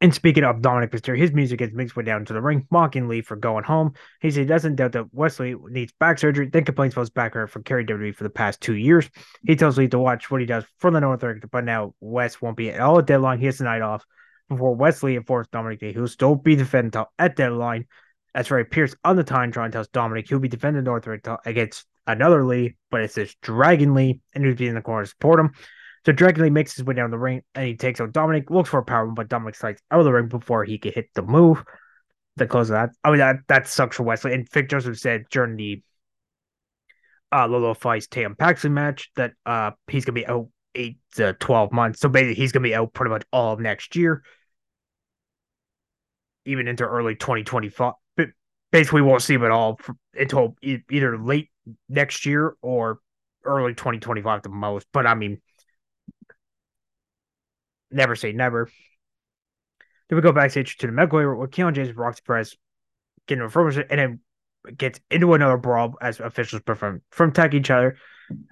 [0.02, 3.08] And speaking of Dominik Mysterio, his music gets mixed way down to the ring, mocking
[3.08, 3.94] Lee for going home.
[4.20, 7.36] He said he doesn't doubt that Wesley needs back surgery, then complains about his back
[7.36, 9.08] hurt from carrying WWE for the past two years.
[9.46, 12.42] He tells Lee to watch what he does for the North America, but now Wes
[12.42, 13.38] won't be at all at deadline.
[13.38, 14.04] He has the night off
[14.50, 17.86] before Wesley informs Dominik that he'll still be defending at deadline.
[18.34, 18.70] That's right.
[18.70, 23.02] Pearce on the Titantron tells Dominic he'll be defending North America against another Lee, but
[23.02, 25.52] it's this Dragon Lee, and he'll be in the corner to support him.
[26.06, 28.70] So Dragon Lee makes his way down the ring and he takes out Dominik, looks
[28.70, 31.22] for a power but Dominik slides out of the ring before he can hit the
[31.22, 31.64] move.
[32.38, 32.90] The close of that.
[33.04, 34.34] I mean that that sucks for Wesley.
[34.34, 35.84] And Vic Joseph said during the
[37.32, 41.72] uh Lola Vice Tatum Paxley match that uh he's gonna be out eight to twelve
[41.72, 42.00] months.
[42.00, 44.24] So basically he's gonna be out pretty much all of next year.
[46.46, 47.94] Even into early 2025.
[48.18, 48.30] But
[48.72, 51.51] basically we won't see him at all for, until either late
[51.90, 53.00] next year or
[53.44, 54.88] early 2025 at the most.
[54.92, 55.42] But I mean
[57.92, 58.70] never say never.
[60.10, 62.58] Then we go backstage to the medical area where Kiana James and Roxy Perez
[63.28, 64.20] get into a formation and then
[64.78, 67.98] gets into another brawl as officials perform from attack each other.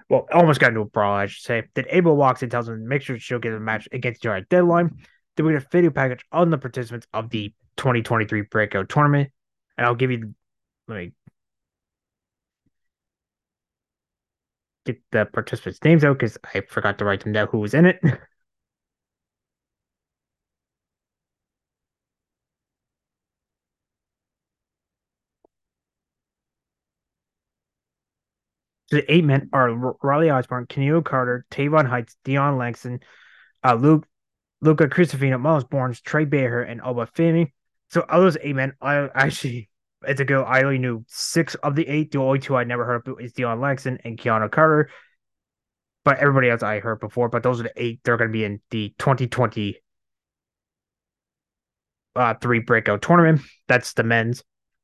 [0.08, 1.62] Well, almost got into a brawl, I should say.
[1.74, 4.48] Then Abel walks and tells them to make sure she'll get a match against at
[4.48, 4.98] deadline.
[5.36, 9.30] Then we get a video package on the participants of the 2023 breakout tournament.
[9.78, 10.34] And I'll give you
[10.88, 11.12] let me
[14.92, 17.86] get the participants' names out because I forgot to write them down who was in
[17.86, 18.00] it.
[28.90, 29.72] So the eight men are
[30.02, 33.00] Riley Osborne, Keanu Carver, Tavion Heights, Dion Langston,
[33.64, 34.06] uh, Luke,
[34.62, 37.52] Luca Crusifino, Miles Borns, Trey Baker, and Oba Femi.
[37.90, 39.69] So of those eight men, I actually
[40.06, 40.42] it's a go.
[40.42, 42.12] I only knew six of the eight.
[42.12, 44.90] The only two I never heard of is Dion Langston and Keanu Carver.
[46.04, 47.28] But everybody else I heard before.
[47.28, 48.00] But those are the eight.
[48.04, 49.80] They're going to be in the 2020
[52.16, 53.42] uh, three breakout tournament.
[53.68, 54.42] That's the men's.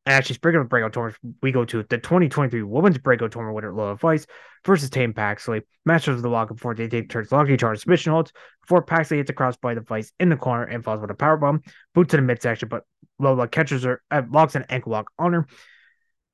[0.09, 3.97] Actually, speaking of breakout tournaments, we go to the 2023 Women's Breakout Tournament winner, Lola
[3.97, 4.25] Vice
[4.65, 5.63] versus Tatum Paxley.
[5.85, 8.33] Masters of the lock before they take turns, lucky charge submission holds
[8.63, 11.37] before Paxley hits across by the Vice in the corner and falls with a power
[11.37, 11.61] bomb.
[11.93, 12.85] Boot to the midsection, but
[13.19, 15.47] Lola catches her, uh, locks an ankle lock on her.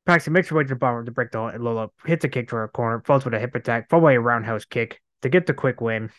[0.05, 2.51] Paxley makes her way to the bottom to break the and Lola hits a kick
[2.51, 5.47] to her corner, falls with a hip attack, followed by a roundhouse kick to get
[5.47, 6.11] the quick win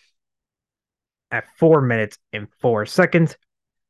[1.30, 3.38] at four minutes and four seconds.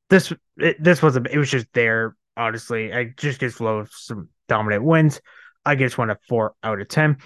[0.10, 2.94] This it, this was a it was just there honestly.
[2.94, 5.22] I just gives Flo some dominant wins.
[5.66, 7.18] I just one a four out of ten.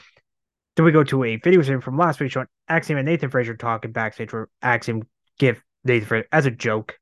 [0.76, 3.55] Then we go to a video stream from last week showing Axiom and Nathan Frazer
[3.55, 5.03] talking backstage where Axiom
[5.39, 6.99] give Nathan Frazer as a joke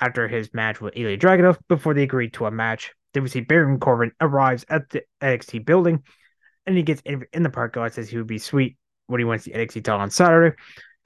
[0.00, 2.92] after his match with Ilya Dragunov before they agreed to a match.
[3.14, 6.02] Then we see Baron Corbin arrives at the NXT building
[6.66, 8.76] and he gets in, in the parking lot, says he would be sweet
[9.06, 10.54] when he wins the NXT title on Saturday.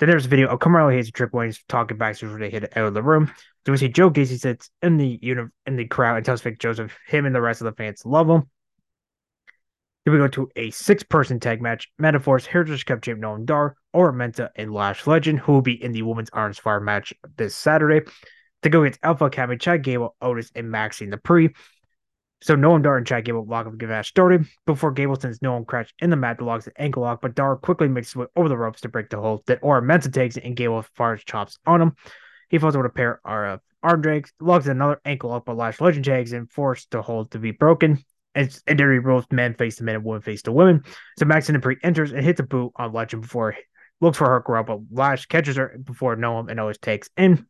[0.01, 2.77] Then there's a video of Carmelo Hayes and Triple H talking backstage where they hit
[2.77, 3.31] out of the room.
[3.65, 6.59] So we see Joe Gacy sits in the uni- in the crowd and tells Vic
[6.59, 8.51] Joseph him and the rest of the fans love him.
[10.05, 11.89] Then we go to a six-person tag match.
[11.99, 15.93] Meta-Four, Heritage Cup champ Noam Dar, or Mensah and Lash Legend, who will be in
[15.93, 18.05] the Women's Arms Fire match this Saturday.
[18.63, 21.55] To go against Alpha Academy, Chad Gable, Otis, and Maxxine Dupree.
[22.43, 25.65] So Noam Dar and Chad Gable lock up the match started before Gable sends Noam
[25.65, 28.27] crash in the mat to locks an ankle lock, but Dar quickly makes his way
[28.35, 29.43] over the ropes to break the hold.
[29.47, 31.97] Then Oro Mensah takes it and Gable fires chops on him.
[32.53, 35.81] He falls over a pair of uh, arm drags, logs another ankle up, but Lash
[35.81, 38.05] Legend tags and forced the hold to be broken.
[38.35, 40.85] And, and there he rolls men face to men and women face to women.
[41.19, 43.57] So Max and Pre enters and hits a boot on Legend before
[44.03, 47.47] looks for her grab, but Lash catches her before Noam and always takes in.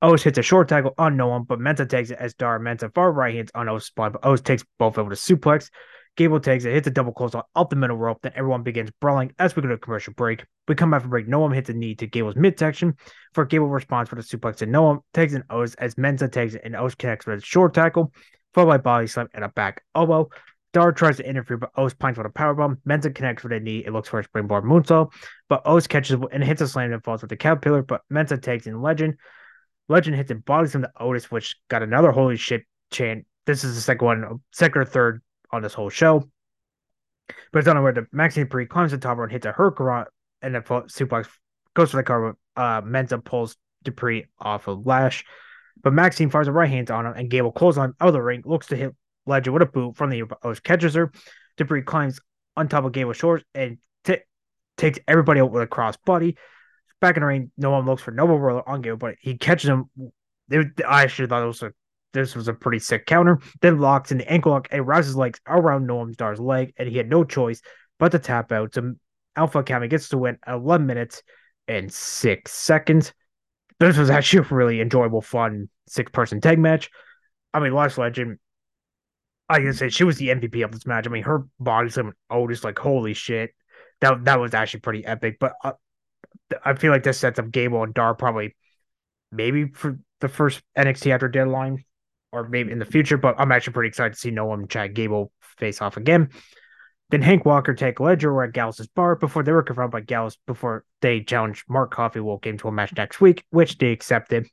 [0.00, 3.12] O's hits a short tackle on Noam, but Mensah takes it as Dar Mensah far
[3.12, 5.70] right hands on O's spot, but O's takes both over to suplex.
[6.16, 8.20] Gable takes it, hits a double on up the middle rope.
[8.22, 10.44] Then everyone begins brawling as we go to a commercial break.
[10.66, 11.28] We come back from break.
[11.28, 12.94] Noam hits a knee to Gable's midsection.
[13.34, 16.62] For Gable responds for the suplex to Noam, takes an O's as Mensah takes it,
[16.64, 18.12] and O's connects with a short tackle,
[18.54, 20.30] followed by body slam and a back elbow.
[20.72, 22.78] Dar tries to interfere, but O's pints with a powerbomb.
[22.88, 23.84] Mensah connects with a knee.
[23.86, 25.12] It looks for a springboard moonsault,
[25.48, 27.82] but O's catches and hits a slam and falls with the caterpillar.
[27.82, 29.16] But Mensah takes in Legend.
[29.88, 33.26] Legend hits and bodies him to Otis, which got another holy shit chant.
[33.44, 36.28] This is the second one, second or third on this whole show.
[37.52, 40.04] But it's on unaware that Maxine Pre climbs the top and hits a hurricane
[40.42, 41.28] and then suplex
[41.74, 42.36] goes for the car.
[42.56, 45.24] Uh, Mensah pulls Dupree off of Lash,
[45.82, 48.22] but Maxine fires a right hand on him, and Gable closes on out of the
[48.22, 48.94] ring, looks to hit
[49.26, 51.10] Legend with a boot from the O's catches her.
[51.56, 52.20] Dupree climbs
[52.56, 54.18] on top of Gable's shoulders and t-
[54.76, 56.36] takes everybody out with a cross body.
[57.00, 59.68] Back in the ring, no one looks for Noble Roller on Gable, but he catches
[59.68, 59.90] him.
[60.50, 61.72] I actually thought it was a
[62.12, 63.38] this was a pretty sick counter.
[63.60, 66.88] Then locks in the ankle lock and wraps his legs around Noam Dar's leg, and
[66.88, 67.60] he had no choice
[67.98, 68.74] but to tap out.
[68.74, 68.94] So
[69.36, 71.22] Alpha Academy gets to win 11 minutes
[71.68, 73.12] and six seconds.
[73.78, 76.90] This was actually a really enjoyable, fun six person tag match.
[77.52, 78.38] I mean, Lash Legend,
[79.48, 81.06] I can say she was the MVP of this match.
[81.06, 83.54] I mean, her body slam oh, just like holy shit.
[84.00, 85.36] That that was actually pretty epic.
[85.38, 85.72] But uh,
[86.64, 88.56] I feel like this sets up Gable and Dar probably
[89.30, 91.84] maybe for the first NXT after deadline
[92.36, 93.16] or maybe in the future.
[93.16, 96.30] But I'm actually pretty excited to see Noam and Chad Gable face off again.
[97.10, 100.36] Then Hank Walker take Ledger were at Gallus' bar before they were confronted by Gallus
[100.46, 104.48] before they challenged Mark Coffey will game to a match next week, which they accepted.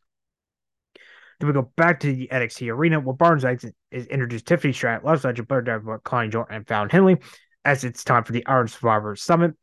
[1.40, 3.44] Then we go back to the NXT arena where Barnes
[3.92, 7.18] is introduced Tiffany Stratton, Love Legend, Blair Davenport, Kelani Jordan, and Fallon Henley
[7.66, 9.54] as it's time for the Iron Survivor Summit.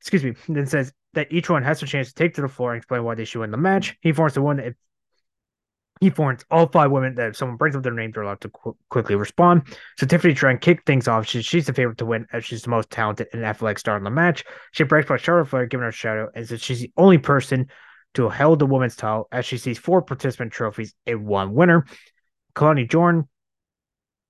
[0.00, 0.34] Excuse me.
[0.48, 3.04] Then says that each one has a chance to take to the floor and explain
[3.04, 3.96] why they should win the match.
[4.02, 4.74] He forms the one if
[6.00, 8.48] he warns all five women that if someone brings up their name, they're allowed to
[8.50, 9.62] qu- quickly respond.
[9.98, 11.26] So Tiffany trying to kick things off.
[11.26, 14.04] She, she's the favorite to win as she's the most talented and athletic star in
[14.04, 14.44] the match.
[14.72, 17.68] She breaks by Charlotte Flair, giving her a out, and says she's the only person
[18.14, 21.86] to hold the women's title as she sees four participant trophies and one winner.
[22.54, 23.28] Kelani Jordan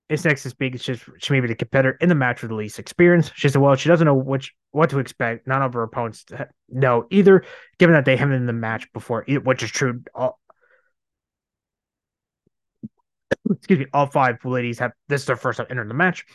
[0.09, 0.79] is next to speak.
[0.79, 3.31] She's, she may be the competitor in the match with the least experience.
[3.35, 5.47] She said, "Well, she doesn't know which what to expect.
[5.47, 6.25] None of her opponents
[6.69, 7.43] know either,
[7.79, 10.01] given that they haven't been in the match before, which is true.
[10.13, 10.39] All,
[13.49, 16.25] excuse me, all five ladies have this is their first time entering the match.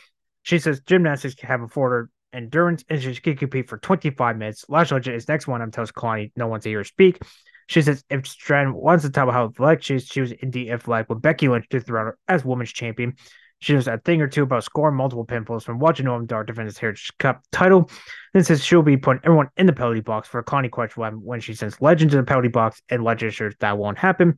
[0.43, 4.65] She says gymnastics can have afforded endurance and she can compete for 25 minutes.
[4.69, 5.61] Lash Legend is next one.
[5.61, 7.21] I'm telling Kelani no one's to hear her speak.
[7.67, 10.71] She says if Stratton wants to talk about how athletic she is, she was indeed
[10.71, 13.15] athletic with Becky Lynch to throw her as women's champion.
[13.59, 16.65] She knows a thing or two about scoring multiple pinfalls from watching Noam Dar defend
[16.67, 17.91] his Heritage Cup title.
[18.33, 21.13] Then says she'll be putting everyone in the penalty box for a Connie question when,
[21.21, 24.37] when she sends Legend to the penalty box, and Legend assures that won't happen.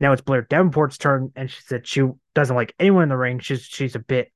[0.00, 3.38] Now it's Blair Davenport's turn, and she said she doesn't like anyone in the ring.
[3.40, 4.32] She's she's a bit.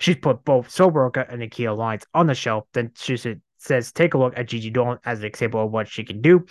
[0.00, 2.66] She's put both Soboroka and Nikia Lyons on the shelf.
[2.72, 5.88] Then she said, says, take a look at Gigi Dolan as an example of what
[5.88, 6.44] she can do.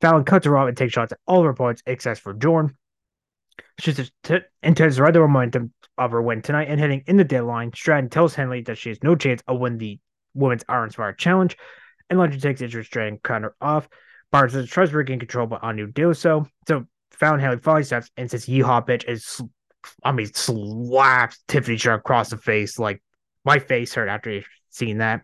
[0.00, 2.76] Fallon cuts her off and takes shots at all her opponents except for Jordan.
[3.80, 7.16] She says, t- intends to ride the momentum of her win tonight and heading in
[7.16, 7.72] the deadline.
[7.74, 10.00] Stratton tells Henley that she has no chance of winning the
[10.34, 11.56] Women's Iron Spire Challenge,
[12.08, 13.88] and Legend takes interest in Stratton cut her off.
[14.30, 16.46] Barnes tries to regain control, but Anu do so.
[16.68, 19.40] So found Haley steps and says yeehaw bitch is
[20.04, 22.78] I mean slaps Tiffany Sharp across the face.
[22.78, 23.02] Like
[23.44, 25.22] my face hurt after seeing that.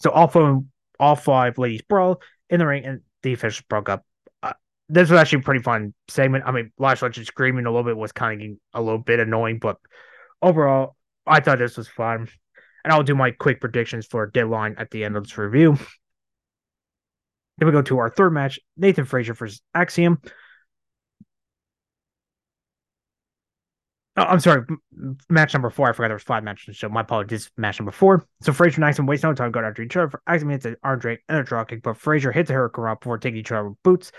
[0.00, 0.58] So all five
[1.00, 2.20] all five ladies brawl
[2.50, 4.04] in the ring and the officials broke up.
[4.42, 4.52] Uh,
[4.88, 6.44] this was actually a pretty fun segment.
[6.46, 9.58] I mean, Lash Legend screaming a little bit was kind of a little bit annoying,
[9.58, 9.78] but
[10.42, 12.28] overall, I thought this was fun.
[12.84, 15.78] And I'll do my quick predictions for deadline at the end of this review.
[17.56, 20.20] Then we go to our third match Nathan Frazer versus Axiom.
[24.16, 24.64] Oh, I'm sorry.
[25.28, 25.88] Match number four.
[25.88, 26.78] I forgot there was five matches.
[26.78, 27.50] So my apologies.
[27.56, 28.24] Match number four.
[28.42, 30.20] So Frazer and Axel waste no time going after each other.
[30.26, 33.18] Axel hits an arm and a draw kick, but Frazer hits a hurricane rock before
[33.18, 34.12] taking each other with boots.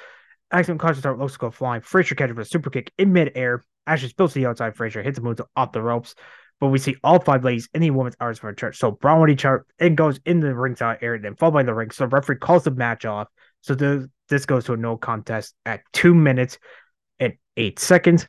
[0.52, 1.82] Axel causes start looks to go flying.
[1.82, 3.64] Frazer catches with a super kick in midair.
[3.88, 4.76] Ashley spills to the outside.
[4.76, 6.16] Frazer hits a move off the ropes.
[6.60, 8.78] But we see all five ladies in the women's arms for a church.
[8.78, 11.74] So Braun with each other and goes in the ringside area, then followed by the
[11.74, 11.91] ring.
[11.91, 13.28] So the referee calls the match off.
[13.62, 16.58] So the, this goes to a no contest at two minutes
[17.20, 18.28] and eight seconds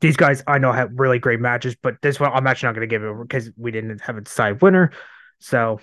[0.00, 2.88] these guys I know have really great matches, but this one I'm actually not going
[2.88, 4.92] to give it because we didn't have a decided winner.
[5.40, 5.80] So,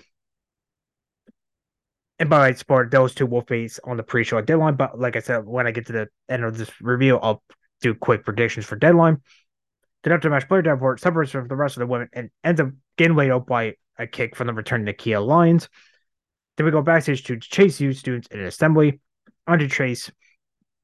[2.17, 4.75] and by sport, those two will face on the pre-show deadline.
[4.75, 7.43] But like I said, when I get to the end of this review, I'll
[7.81, 9.21] do quick predictions for deadline.
[10.03, 12.69] The after match, Blair Davenport separates from the rest of the women and ends up
[12.97, 15.67] getting laid out by a kick from the return Nikia Lyons.
[16.55, 19.01] Then we go backstage to Chase U students in an assembly.
[19.45, 20.09] Andre Chase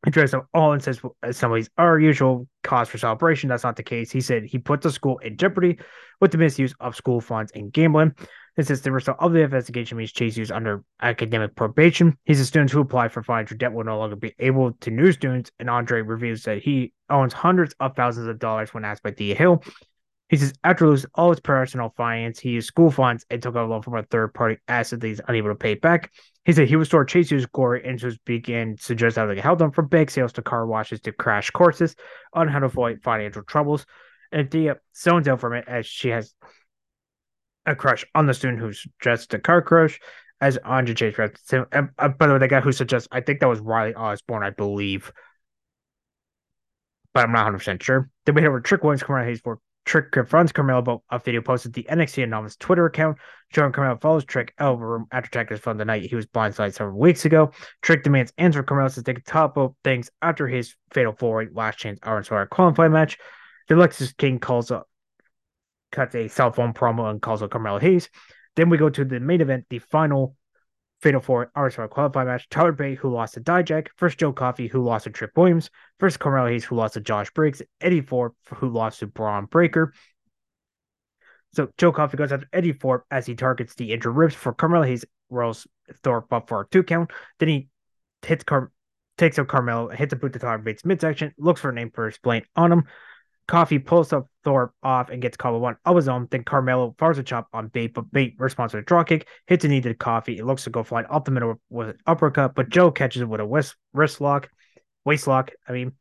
[0.05, 3.49] address them all and says assemblies are usual cause for celebration.
[3.49, 4.11] That's not the case.
[4.11, 5.79] He said he put the school in jeopardy
[6.21, 8.13] with the misuse of school funds and gambling.
[8.55, 12.17] This is the result of the investigation means Chase used under academic probation.
[12.23, 15.11] He's a student who applied for financial debt will no longer be able to new
[15.11, 15.51] students.
[15.59, 19.35] And Andre reveals that he owns hundreds of thousands of dollars when asked by Thea
[19.35, 19.61] Hill.
[20.29, 23.65] He says after losing all his personal finance, he used school funds and took out
[23.65, 26.11] a loan from a third party asset that he's unable to pay back.
[26.45, 29.71] He said he restored Chase U's glory and just began suggest how they help them
[29.71, 31.95] from bake sales to car washes to crash courses
[32.33, 33.85] on how to avoid financial troubles.
[34.31, 36.33] And Thea zones out from it as she has
[37.65, 39.99] a crush on the student who's dressed a car crush
[40.41, 41.41] as Andre Chase reps.
[41.45, 44.43] So, uh, by the way, the guy who suggests, I think that was Riley Osborne,
[44.43, 45.11] I believe,
[47.13, 48.09] but I'm not 100 percent sure.
[48.25, 51.41] Then we have a Trick Williams coming out for Trick confronts Carmelo about a video
[51.41, 53.17] posted the NXT Anonymous Twitter account,
[53.53, 57.25] showing Carmelo follows Trick room after Texas from the night he was blindsided several weeks
[57.25, 57.51] ago.
[57.83, 61.77] Trick demands answer Carmelo to take a top up things after his fatal four last
[61.77, 63.17] chance Iron Star qualifying match.
[63.67, 64.89] The Lexis King calls up,
[65.91, 68.09] cuts a cell phone promo and calls out Carmelo Hayes.
[68.55, 70.35] Then we go to the main event, the final
[71.01, 72.49] Fatal Four RSR qualifying match.
[72.49, 73.87] Tyler Bate, who lost to Dijak.
[73.95, 75.69] First Joe Coffey, who lost to Trick Williams.
[75.99, 77.61] First Carmelo Hayes, who lost to Josh Briggs.
[77.81, 79.93] Eddie Thorpe, who lost to Bron Breaker.
[81.53, 84.83] So Joe Coffey goes after Eddie Thorpe as he targets the injured ribs for Carmelo
[84.83, 85.67] Hayes, rolls
[86.03, 87.11] Thorpe up for a two count.
[87.39, 87.69] Then he
[88.25, 88.71] hits Car-
[89.17, 92.07] takes out Carmelo, hits a boot to Tyler Bates midsection, looks for a name for
[92.07, 92.83] his blade on him.
[93.47, 96.27] Coffey pulls up Thorpe off and gets with one of his own.
[96.31, 99.65] Then Carmelo fires a chop on Bate, but Bate responds with a draw kick, hits
[99.65, 100.37] a knee to Coffey.
[100.37, 103.29] It looks to go flying up the middle with an uppercut, but Joe catches it
[103.29, 104.49] with a wrist, wrist lock,
[105.03, 105.51] waist lock.
[105.67, 105.93] I mean,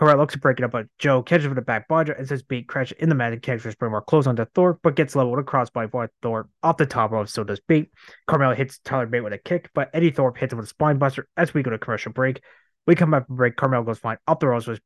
[0.00, 2.26] Carmelo looks to break it up, but Joe catches it with a back bodger and
[2.26, 5.38] says Bate crashes in the mat and catches Springmore close onto Thorpe, but gets leveled
[5.38, 7.28] across by Thorpe off the top rope.
[7.28, 7.90] So does Bate.
[8.26, 10.98] Carmelo hits Tyler Bate with a kick, but Eddie Thorpe hits him with a spine
[10.98, 12.42] buster as we go to commercial break.
[12.86, 13.56] We come back from break.
[13.56, 14.80] Carmelo goes flying up the ropes with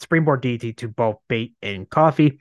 [0.00, 2.40] springboard DT to both Bate and Coffee.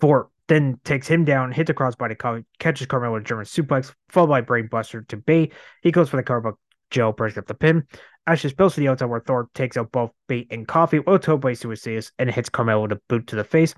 [0.00, 4.28] For then takes him down, hits the Coffey, catches Carmelo with a German suplex, followed
[4.28, 5.52] by brainbuster to Bate.
[5.82, 6.54] He goes for the cover, but
[6.90, 7.84] Joe breaks up the pin.
[8.26, 12.04] Ashes spills to the outside where Thor takes out both Bate and Toe plays suicide
[12.18, 13.74] and hits Carmelo with a boot to the face.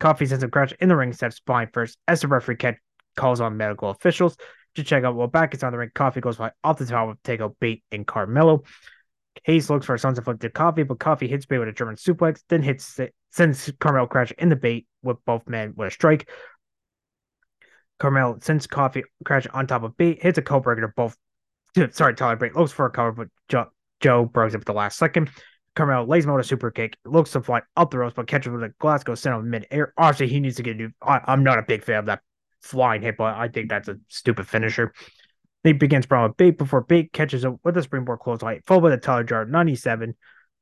[0.00, 2.76] Coffee sends him crash in the ring, steps spine first as the referee catch,
[3.16, 4.36] calls on medical officials
[4.74, 5.90] to check out while back is on the ring.
[5.94, 8.62] Coffee goes by off the top take out Bate and Carmelo.
[9.44, 11.96] Hayes looks for a sunset flip to Coffey, but Coffee hits Bate with a German
[11.96, 12.98] suplex, then hits
[13.30, 16.28] sends Carmel crash in the bait with both men with a strike.
[17.98, 21.16] Carmel sends Coffee crash on top of Bate, hits a code breaker to both.
[21.92, 23.66] Sorry, Tyler Bate looks for a cover, but Joe,
[24.00, 25.30] Joe breaks it at the last second.
[25.74, 28.52] Carmel lays him with a super kick, looks to fly up the ropes, but catches
[28.52, 29.94] with a Glasgow center mid air.
[29.96, 30.90] Obviously, he needs to get a new.
[31.00, 32.20] I, I'm not a big fan of that
[32.60, 34.92] flying hit, but I think that's a stupid finisher.
[35.64, 38.90] He begins from a Bate before Bate catches it with a springboard clothesline, followed by
[38.90, 40.14] the Tyler Driver 97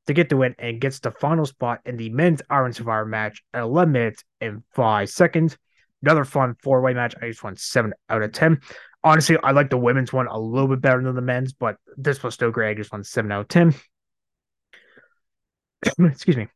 [0.07, 3.43] to get the win and gets the final spot in the men's Iron Survivor match
[3.53, 5.57] at 11 minutes and 5 seconds.
[6.03, 7.15] Another fun four way match.
[7.21, 8.59] I just won 7 out of 10.
[9.03, 12.21] Honestly, I like the women's one a little bit better than the men's, but this
[12.21, 12.71] was still great.
[12.71, 13.75] I just won 7 out of 10.
[16.05, 16.47] Excuse me.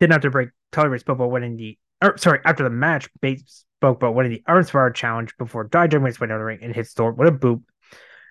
[0.00, 3.66] Didn't have to break Tyler Bates before winning the, or sorry, after the match, Bates
[3.78, 6.92] spoke about winning the Iron Survivor Challenge before Dijak went down the ring and hits
[6.92, 7.62] Thor with a boot.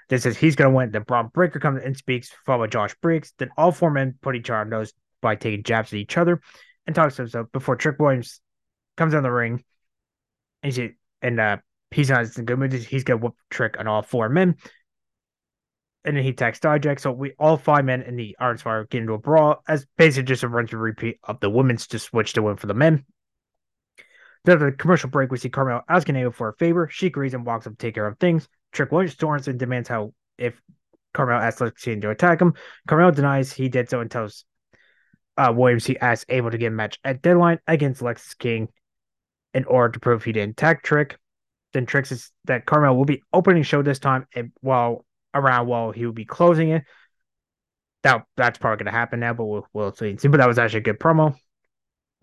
[0.09, 0.91] This says he's going to win.
[0.91, 3.33] Then Bron Breaker comes and speaks, followed by Josh Briggs.
[3.37, 6.41] Then all four men put each other on nose by taking jabs at each other
[6.87, 8.41] and talks to himself before Trick Williams
[8.97, 9.63] comes on the ring.
[10.63, 10.89] And, he,
[11.21, 11.57] and uh,
[11.91, 12.73] he's not in good mood.
[12.73, 14.55] He's to whoop Trick on all four men.
[16.05, 16.99] And then he attacks Dijak.
[16.99, 20.27] So we all five men in the Iron Survivor get into a brawl as basically
[20.27, 23.05] just a run to repeat of the women's to switch to win for the men.
[24.45, 26.87] Then the commercial break, we see Carmel asking Ava for a favor.
[26.89, 28.47] She agrees and walks up to take care of things.
[28.71, 30.61] Trick Williams and demands how if
[31.13, 32.53] Carmel asks Lexington to attack him.
[32.87, 34.45] Carmel denies he did so and tells
[35.37, 38.69] uh, Williams he asks Ava to get a match at deadline against Lex King
[39.53, 41.17] in order to prove he didn't attack Trick.
[41.73, 45.91] Then Trick says that Carmel will be opening show this time and while around while
[45.91, 46.83] he would be closing it.
[48.03, 50.13] That that's probably gonna happen now, but we'll, we'll see.
[50.13, 51.35] But that was actually a good promo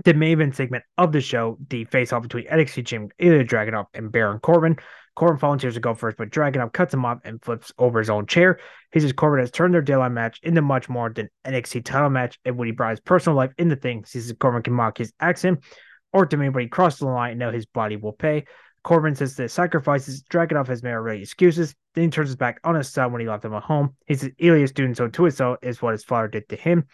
[0.04, 4.12] the main segment of the show, the face off between NXT champion Ilya Dragunov and
[4.12, 4.76] Baron Corbin.
[5.14, 8.26] Corbin volunteers to go first, but Dragunov cuts him off and flips over his own
[8.26, 8.60] chair.
[8.92, 12.38] He says Corbin has turned their daylight match into much more than NXT title match,
[12.44, 15.12] and when he brought his personal life into things, he says Corbin can mock his
[15.18, 15.64] accent
[16.12, 18.44] or to but he crossed the line and now his body will pay.
[18.86, 21.74] Corbin says the sacrifices Dragunov has made already excuses.
[21.96, 23.96] Then he turns his back on his son when he left him at home.
[24.06, 26.84] He says Ilya's doing so to himself is what his father did to him.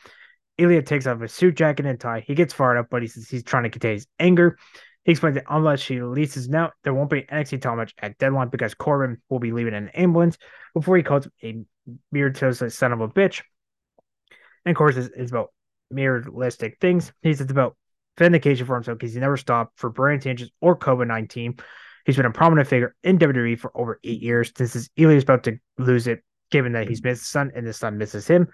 [0.57, 2.25] Ilya takes off his suit jacket and tie.
[2.27, 4.57] He gets fired up, but he says he's trying to contain his anger.
[5.05, 8.17] He explains that unless she releases now, there won't be an NXT title match at
[8.17, 10.39] deadline because Corbin will be leaving in an ambulance
[10.73, 11.63] before he calls a
[12.11, 13.43] mirrored son of a bitch.
[14.65, 15.53] And of course, it's, about
[15.93, 17.13] mirroristic things.
[17.21, 17.77] He says it's about
[18.19, 21.57] vindication for himself because he never stopped for brand changes or COVID 19.
[22.05, 24.53] He's been a prominent figure in WWE for over eight years.
[24.57, 27.67] Since his Ilya is about to lose it, given that he's missed his son and
[27.67, 28.49] his son misses him.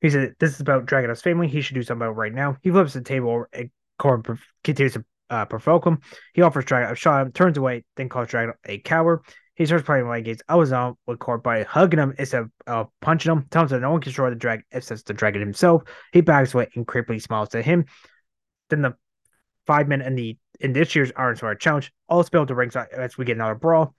[0.00, 1.48] He said, This is about Dragunov's family.
[1.48, 2.56] He should do something about right now.
[2.62, 5.98] He flips the table and Corbin continues to uh, provoke him.
[6.34, 9.20] He offers Dragon a shot turns away, then calls Dragon a coward.
[9.58, 12.50] He starts playing like he's I was on with Corbin by hugging him instead of
[12.68, 13.44] uh, punching him.
[13.50, 15.82] Tells him that no one can destroy the dragon except the dragon himself.
[16.12, 17.86] He backs away and creepily smiles at him.
[18.70, 18.94] Then the
[19.66, 23.18] five men in the in this year's Iron Sword Challenge all spill to ringside as
[23.18, 23.96] we get another brawl.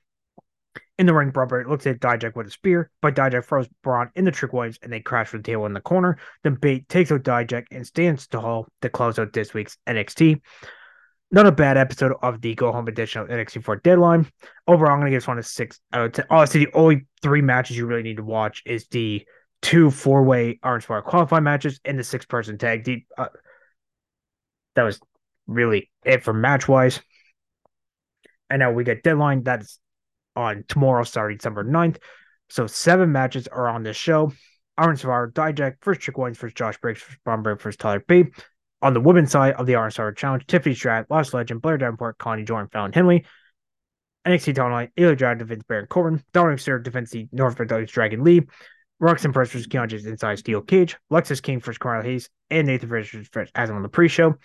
[0.98, 4.26] In the ring, Braun looks at Dijak with a spear, but Dijak throws Braun in
[4.26, 6.18] the trick waves and they crash for the table in the corner.
[6.44, 10.42] Then Bate takes out Dijak and stands tall to close out this week's NXT.
[11.32, 14.28] Not a bad episode of the Go Home edition of NXT for Deadline.
[14.68, 16.26] Overall, I'm going to give this one a six out of ten.
[16.30, 19.26] Honestly, the only three matches you really need to watch is the
[19.62, 22.84] two four way Orange Bar qualifying matches and the six person tag.
[22.84, 23.28] The, uh,
[24.76, 25.00] that was
[25.46, 27.00] really it for match wise.
[28.50, 29.44] And now we get Deadline.
[29.44, 29.80] That's
[30.36, 31.98] on tomorrow, Saturday, December 9th.
[32.50, 34.32] So seven matches are on this show.
[34.78, 38.26] Iron Survivor, Dijak, first Trick Wines, first Josh Briggs, first Bromberg, first Tyler B.
[38.82, 42.46] On the women's side of the Survivor Challenge, Tiffany Strat, Lost Legend, Blair Davenport, Connie
[42.46, 43.26] Jordan, Fallon Henley.
[44.26, 48.42] NXT Timeline, Ilya Dragunov defends Baron Corbin, Dominik Mysterio defends the North Dakota Dragon Lee,
[49.00, 53.70] Roxanne Perez versus inside steel cage, Lexis King versus Carl Hayes, and Nathan versus as
[53.70, 54.36] on the pre-show.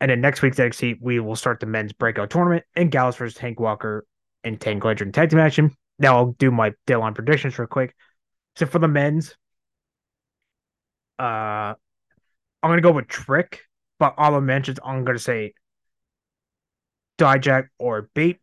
[0.00, 3.38] And then next week's NXT, we will start the men's breakout tournament and Gallus versus
[3.38, 4.04] Hank Walker
[4.42, 5.74] and Tank Ledger in tag team action.
[5.98, 7.94] Now I'll do my deadline predictions real quick.
[8.56, 9.36] So for the men's,
[11.18, 11.74] uh,
[12.64, 13.60] I'm gonna go with Trick,
[13.98, 15.52] but all the mentions I'm gonna say
[17.18, 18.40] Dijak or Bate.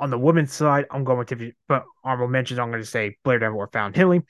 [0.00, 3.38] On the women's side, I'm going with Tiffany, but honorable mentions I'm gonna say Blair
[3.38, 4.22] Devil or Found Hilly.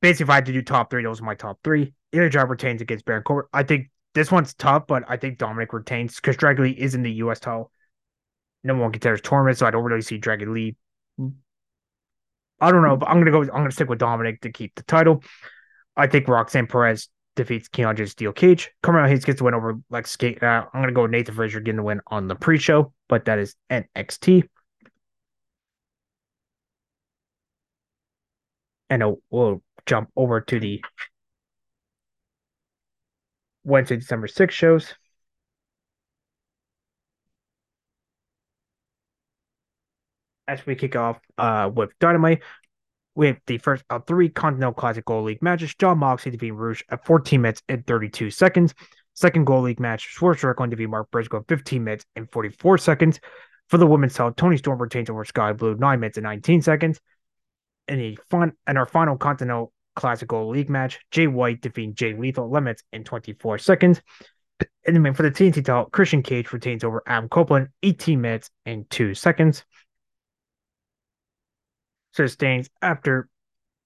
[0.00, 1.92] Basically, if I had to do top three, those are my top three.
[2.10, 3.50] Ilya Job retains against Baron Corbin.
[3.52, 7.02] I think this one's tough, but I think Dominic retains because Dragon Lee is in
[7.02, 7.70] the US title
[8.64, 10.76] number one contenders tournament, so I don't really see Dragon Lee.
[12.60, 13.42] I don't know, but I'm gonna go.
[13.42, 15.22] I'm gonna stick with Dominic to keep the title.
[15.96, 18.70] I think Roxanne Perez defeats Keontae Steel Cage.
[18.82, 20.42] Carmelo Hayes gets the win over Lex Skate.
[20.42, 23.38] Uh, I'm gonna go with Nathan Frazer getting the win on the pre-show, but that
[23.38, 24.48] is NXT.
[28.90, 30.82] And uh, we'll jump over to the
[33.64, 34.94] Wednesday, December 6th shows.
[40.48, 42.42] as we kick off uh, with Dynamite,
[43.14, 45.74] we have the first of three Continental Classic Gold League matches.
[45.74, 48.74] Jon Moxley defeating Rouge at 14 minutes and 32 seconds.
[49.14, 53.20] Second Gold League match, Swerve Strickland defeating Mark Briscoe 15 minutes and 44 seconds.
[53.68, 57.00] For the women's title, Toni Storm retains over Skye Blue 9 minutes and 19 seconds.
[57.88, 62.14] And the fun and our final Continental Classic Gold League match, Jay White defeating Jay
[62.14, 64.00] Lethal limits in 24 seconds.
[64.86, 68.88] And then for the TNT title, Christian Cage retains over Adam Copeland 18 minutes and
[68.90, 69.64] 2 seconds
[72.12, 73.28] sustains after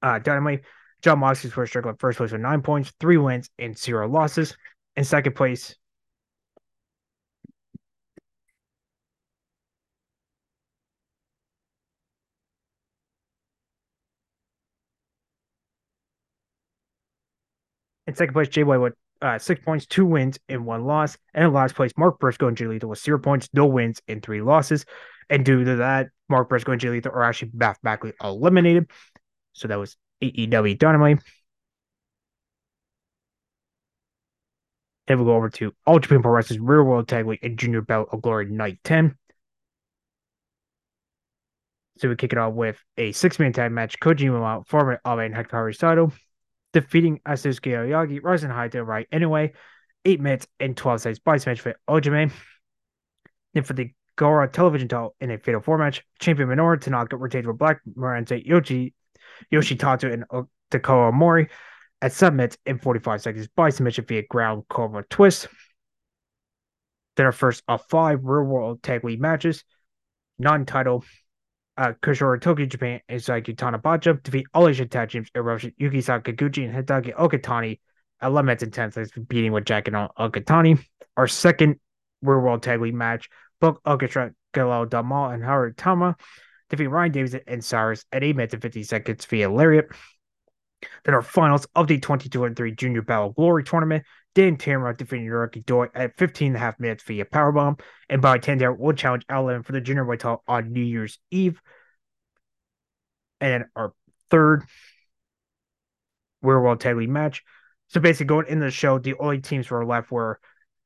[0.03, 0.63] uh, Dynamite.
[1.03, 4.57] Jon Moxley's first Strickland first place with nine points, three wins, and zero losses.
[4.97, 5.77] In second place,
[18.07, 21.17] In second place, Jay White with uh, six points, two wins, and one loss.
[21.35, 24.23] And in last place, Mark Briscoe and Jay Lethal with zero points, no wins, and
[24.23, 24.85] three losses.
[25.29, 28.91] And due to that, Mark Briscoe and Jay Lethal are actually mathematically eliminated.
[29.53, 31.21] So that was AEW Dynamite.
[35.07, 37.81] Then we'll go over to All Japan Pro Wrestling's Real World Tag League and Junior
[37.81, 39.17] Belt of Glory Night 10.
[41.99, 43.99] So we kick it off with a six-man tag match.
[44.01, 46.13] Koji Uemura, former Abe and Hikaru Sato,
[46.73, 49.53] defeating Asusuke rising high to the right anyway.
[50.05, 52.33] Eight minutes and 12 seconds by match for Ojime.
[53.55, 56.03] Then for the Gora television title in a fatal four match.
[56.19, 58.95] Champion Minoru Tanaka retained with Black Morante Yoshi
[59.53, 60.25] Yoshitatu and
[60.71, 61.49] Takao Mori
[62.03, 65.49] at submits in 45 seconds by submission via ground cover twist.
[67.17, 69.65] Then our first of five real world tag league matches.
[70.39, 71.03] Non-title
[71.79, 76.65] uh, Kushiro Tokyo Japan and Saiki Tanabacha defeat all Asian tag teams Eroshi, Yuki Sakaguchi,
[76.65, 77.81] and Hideki Okatani
[78.21, 80.85] at 11 minutes and 10 seconds, beating with Jack and Okatani.
[81.17, 81.81] Our second
[82.23, 83.31] real world tag league match
[83.61, 86.17] Book Orchestra, Galal Damal, and Howard Tama
[86.71, 89.87] defeat Ryan Davidson and Cyrus at 8 minutes and 50 seconds via Lariat.
[91.05, 94.05] Then our finals of the 2023 Junior Battle Glory Tournament.
[94.35, 97.81] Dan Tamura defeating Rocky Doi at 15 and a half minutes via Powerbomb.
[98.11, 101.19] And by 10 there will challenge Allen for the Junior White title on New Year's
[101.31, 101.61] Eve.
[103.41, 103.95] And our
[104.31, 104.65] third
[106.43, 107.43] Werewolf Tag League match.
[107.89, 110.41] So basically, going into the show, the only teams were left were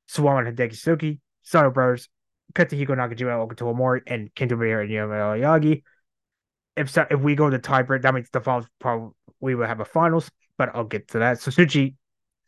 [0.09, 2.09] Suwama and Hideki Suzuki, Sato Brothers,
[2.53, 5.83] Katsuhiko Nakajima, Hokuto Omori, and Kento Miyahara and Yagi.
[6.77, 9.81] If so, if we go to tiebreak, that means the finals probably we will have
[9.81, 11.41] a finals, but I'll get to that.
[11.41, 11.95] So Suji,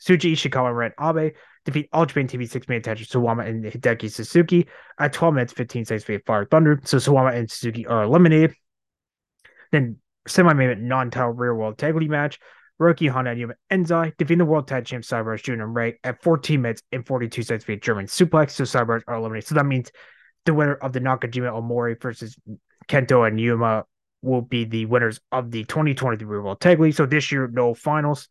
[0.01, 1.35] Shuji Ishikawa and Ren Abe
[1.65, 4.67] defeat All Japan TV six man attachment Suwama and Hideki Suzuki
[4.99, 6.81] at 12 minutes 15 seconds via Fire Thunder.
[6.85, 8.55] So Suwama and Suzuki are eliminated.
[9.71, 9.97] Then
[10.27, 12.39] semi-main non-title rear world tag league match.
[12.81, 16.61] Roki Honda Yuma Enzai defeating the World Tag Champ Cyberus Junior and Ray at 14
[16.61, 18.53] minutes and 42 seconds via German suplex.
[18.53, 19.49] So Cyberus are eliminated.
[19.49, 19.91] So that means
[20.45, 22.37] the winner of the Nakajima Omori versus
[22.89, 23.85] Kento and Yuma
[24.23, 26.95] will be the winners of the 2023 World Tag League.
[26.95, 28.29] So this year, no finals.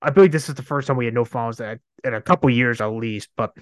[0.00, 2.80] I believe this is the first time we had no finals in a couple years
[2.80, 3.30] at least.
[3.36, 3.52] But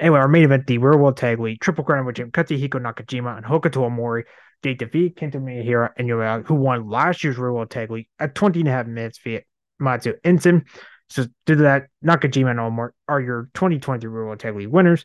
[0.00, 3.88] anyway, our main event, the World Tag League Triple Crown Jim Katsuhiko Nakajima and Hokuto
[3.88, 4.24] Omori.
[4.62, 8.34] They defeat Kento Miyahara and Yuma, who won last year's Real World Tag League at
[8.34, 9.42] 20 and a half minutes via
[9.78, 10.64] Matsu Ensign.
[11.08, 15.04] So due to that, Nakajima and Omori are your 2023 Real World Tag League winners.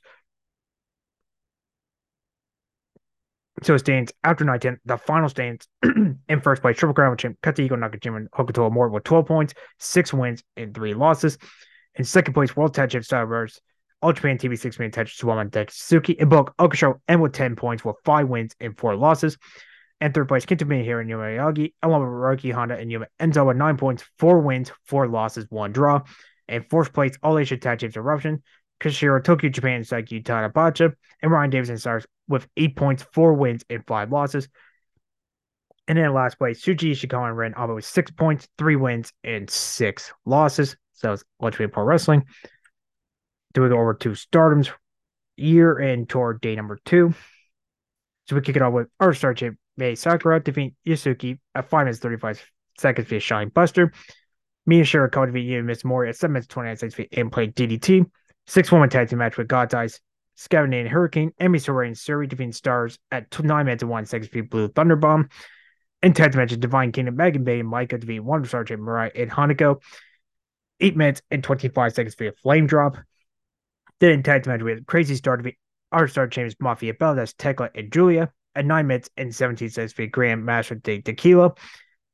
[3.62, 4.80] So it stands after night 10.
[4.86, 6.76] The final stands in first place.
[6.76, 10.94] Triple Crown champ Katsuhiko Nakajima and Hokuto Omori with 12 points, six wins, and three
[10.94, 11.38] losses.
[11.96, 13.60] In second place, World Tag Champ Starbers,
[14.04, 17.86] All Japan TV six man tag Suwama Suzuki, and Bulk Okasho, and with 10 points
[17.86, 19.38] with five wins and four losses.
[20.02, 23.48] And third place, Kento Miyahara and Yuma Yagi, along with Roki Honda and Yuma Enzo
[23.48, 26.02] with nine points, four wins, four losses, one draw.
[26.50, 28.44] And fourth place, All Asia Tag Champs Eruption,
[28.82, 33.88] Kashiro, Tokyo, Japan, Saiki Tanabacha, and Ryan Davidson stars with eight points, four wins, and
[33.88, 34.50] five losses.
[35.88, 39.50] And then last place, Shuji Ishikawa and Ren Abe with six points, three wins, and
[39.50, 40.76] six losses.
[40.92, 42.26] So it's Luxury Pro Wrestling.
[43.54, 44.70] Then we go over to Stardom's
[45.38, 47.14] year and tour day number two.
[48.28, 51.86] So we kick it off with our star champ, May Sakura, defeat Yusuki at 5
[51.86, 52.44] minutes 35
[52.80, 53.92] seconds via Shine Buster.
[54.66, 58.10] Mia Shirakawa defeat Miss Mori at 7 minutes 29 seconds via and play DDT.
[58.48, 60.00] Six woman tag team match with God's Eyes,
[60.36, 64.44] Scavenging Hurricane, Emmy Soraya, and Suri defeating Stars at 9 minutes and 1 seconds via
[64.44, 65.30] Blue Thunderbomb.
[66.02, 69.82] And tag match Divine Kingdom, Megan Bayne, and Micah defeat Wonder Sergeant Mariah and Hanako.
[70.80, 72.98] 8 minutes and 25 seconds via Flame Drop.
[74.04, 75.58] Then in tag match with Crazy Star defeat
[75.94, 79.94] our Star James Mafia Bell, that's Tekla and Julia at 9 minutes and 17 seconds
[79.94, 81.54] via Grand Master de Tequila.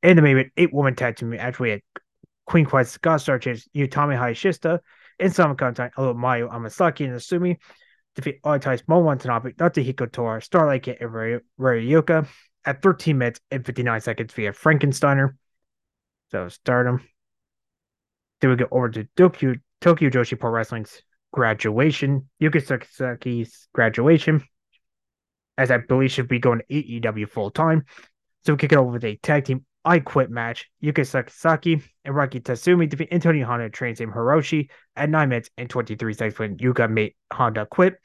[0.04, 1.80] And the main event, 8 woman tag team match with
[2.46, 4.78] Queen Quest, Scott Star James, Utami Hayashishita,
[5.18, 7.56] and some content, although Mayu Amasaki and Asumi
[8.14, 12.28] defeat Oitais Mo Watanabe, Natsuko Tora, Starlight Kid, and Ryuka
[12.66, 15.30] at 13 minutes and 59 seconds via Frankensteiner.
[16.30, 17.02] So stardom.
[18.40, 21.02] Then we go over to Tokyo, Tokyo Joshi Pro Wrestling's
[21.32, 24.42] graduation, Yuka Sakazaki's graduation,
[25.56, 27.84] as I believe should be going to AEW full time.
[28.44, 30.70] So we kick it over with a tag team I Quit match.
[30.82, 35.50] Yuka Sakazaki and Rika Tatsumi defeat Antonio Honda and Train Same Hiroshi at 9 minutes
[35.56, 37.98] and 23 seconds when Yuka made Honda quit.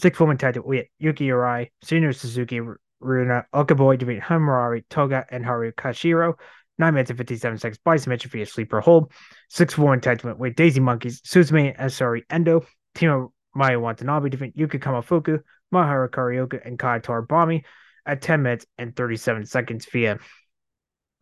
[0.00, 2.60] Six woman tag team with Yuki Arai, Senior Suzuki,
[3.00, 6.34] Runa, Okaboy defeat Hamurari, Toga, and Haru Kashiro.
[6.78, 9.12] 9 minutes and 57 seconds by submission via sleeper hold.
[9.48, 12.64] Six woman tag team with Daisy Monkeys, Suzume, and Sari Endo.
[12.94, 15.40] Timo Maya Watanabe defeat Yuka Kamafuku,
[15.72, 17.64] Mahara Karioka, and Kai Toribami
[18.06, 20.18] at 10 minutes and 37 seconds via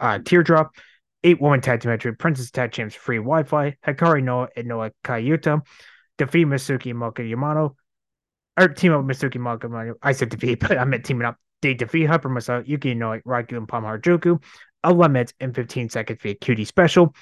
[0.00, 0.74] uh, Teardrop.
[1.24, 5.62] Eight woman tag team Princess Tag Champs Free Wi Fi, Hikari Noa and Noah Kayuta.
[6.18, 7.74] Defeat Masuki Moka Yamano.
[8.58, 9.94] Or team up with Masuki Yamano.
[10.02, 11.36] I said defeat, but I meant teaming up.
[11.62, 14.40] They defeat Hyper Masa, Yuki Inoue, Raku, and Palm Joku.
[14.86, 17.14] 11 minutes and 15 seconds via QT Special.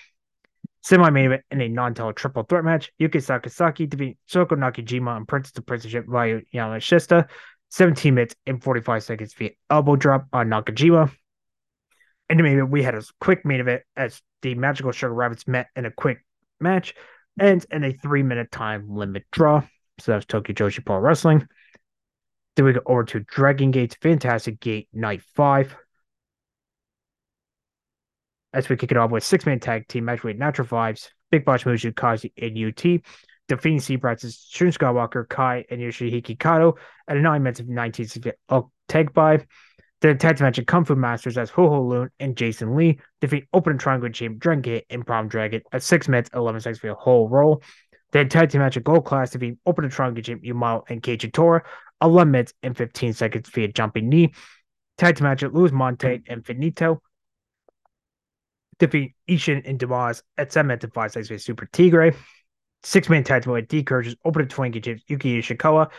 [0.82, 2.92] Semi main event in a non title triple threat match.
[3.00, 7.28] Yuka Sakazaki defeat Shoko Nakajima and Princess of Princeship via Yamashita.
[7.70, 11.10] 17 minutes and 45 seconds via elbow drop on Nakajima.
[12.28, 15.86] And maybe we had a quick main event as the Magical Sugar Rabbits met in
[15.86, 16.24] a quick
[16.60, 16.94] match
[17.38, 19.62] and in a three minute time limit draw.
[19.98, 21.48] So that was Tokyo Joshi Pro Wrestling.
[22.56, 25.76] Then we go over to Dragon Gate's Fantastic Gate Night 5.
[28.55, 31.44] As we kick it off with six man tag team match with Natural Vibes, Big
[31.44, 33.00] Boss Mushu, Kazi, and UT
[33.48, 36.76] defeating Sea Brats Shun Skywalker, Kai, and Yoshihiki Kato
[37.09, 38.07] at a 9 minutes of 19
[38.48, 39.44] oh, tag by.
[40.00, 43.00] The tag team match of Kung Fu Masters as Ho Ho Loon and Jason Lee
[43.20, 46.94] defeat Open Triangle Team Dragon and Prom Dragon at 6 minutes 11 seconds for a
[46.94, 47.62] whole roll.
[48.12, 51.64] The tag team match of Gold Class defeat Open Triangle Team Yumao and Keiji Tora
[52.02, 54.32] 11 minutes and 15 seconds via jumping knee.
[54.98, 57.02] Tag team match at Luis Monte and Finito
[58.79, 62.14] defeat Ishin and Demas at 7 minutes and 5 seconds via Super Tigre
[62.85, 65.91] six man tag team with D Courageous, Open to Twinkie Gyms, Yuki Ishikawa,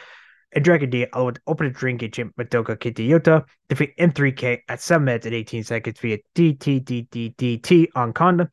[0.54, 5.04] and Dragon D along with Open to Drinking Gym, Madoka Kitayota, defeat M3K at 7
[5.04, 8.50] minutes and 18 seconds via DTDDDT on Conda.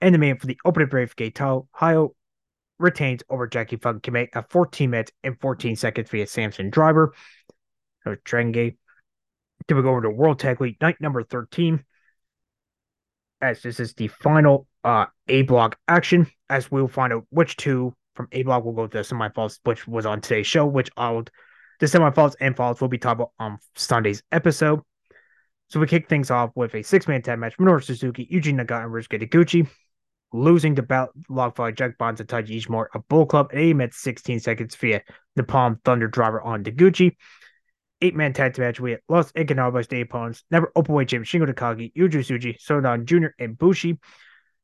[0.00, 2.10] And the main for the Open Brave Gate Hayo
[2.78, 7.14] retains over Jackie Funk Kime at 14 minutes and 14 seconds via Samson Driver.
[8.04, 8.78] So Gate.
[9.66, 11.84] Then we go over to World Tag League night number 13
[13.40, 17.94] as this is the final uh, A block action, as we'll find out which two
[18.14, 21.24] from A block will go to the semifinals, which was on today's show, which I'll
[21.80, 24.80] the semifinals and finals will be talked about on Sunday's episode.
[25.68, 28.84] So we kick things off with a six man tag match: Minoru Suzuki, Yuji Nagata,
[28.84, 29.68] and Ryusuke Taguchi.
[30.32, 33.98] losing to Bal- Logfly, Jack Bonds, and Taiji Ishimori, a Bullet Club, and 8 minutes
[33.98, 35.02] 16 seconds via
[35.36, 37.16] the Palm Thunder Driver on Taguchi.
[38.00, 41.92] Eight man tag match, we had Los Ingobernables, the opponents, never openweight champ Shingo Takagi,
[41.94, 43.98] Yuji Tsuji, Sodan Jr., and Bushi,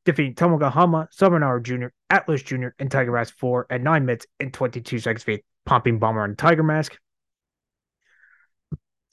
[0.05, 4.53] defeating Tomoka Hama, Sabanaro Jr., Atlas Jr., and Tiger Mask 4 at 9 minutes and
[4.53, 6.97] 22 seconds via Pumping Bomber on Tiger Mask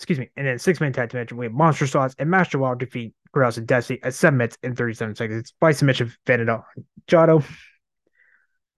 [0.03, 3.15] excuse me, and then six man tag match with Monster Sauce and Master Wild defeat
[3.31, 6.65] Grouse and Destiny at seven minutes and 37 seconds It's by submission Vanilla
[7.07, 7.45] Jado.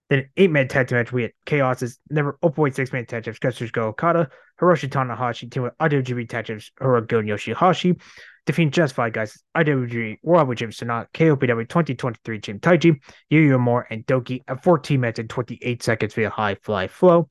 [0.09, 3.77] Then eight man tag team match with Chaos's never openweight six man tag teams Kazuchika
[3.79, 4.29] Okada,
[4.61, 7.99] Hiroshi Tanahashi, team with IWGP tag teams Hirogo Yoshihashi,
[8.45, 12.99] defeating Just Five Guys, IWGP World Jim Sanat, KOPW 2023 Jim Taiji,
[13.29, 17.27] Yu Moore, and Doki at 14 minutes and 28 seconds via High Fly Flow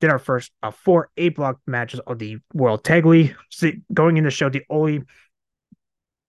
[0.00, 3.34] did our first uh, four A block matches of the World Tag League.
[3.50, 5.02] See, going in the show, the only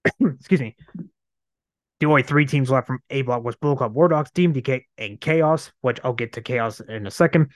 [0.22, 0.76] excuse me,
[2.00, 5.20] the only three teams left from A block was Bull Club, War Dogs, TMDK, and
[5.20, 7.52] Chaos, which I'll get to Chaos in a second.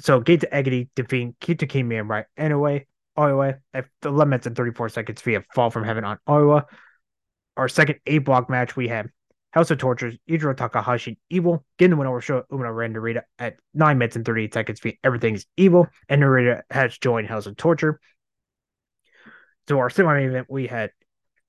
[0.00, 2.86] So Gate to Eggity defeating Kita King Man right anyway.
[3.18, 6.64] Oiwa at 11 minutes and 34 seconds via Fall from Heaven on Oiwa.
[7.56, 9.10] Our second A block match we had
[9.50, 13.56] House of Tortures, Yujiro Takahashi, Evil, getting the win over Sho Umino Ren Narita at
[13.74, 14.98] 9 minutes and 38 seconds feet.
[15.02, 18.00] Everything's evil, and Narita has joined House of Torture.
[19.68, 20.90] So our semi-main event, we had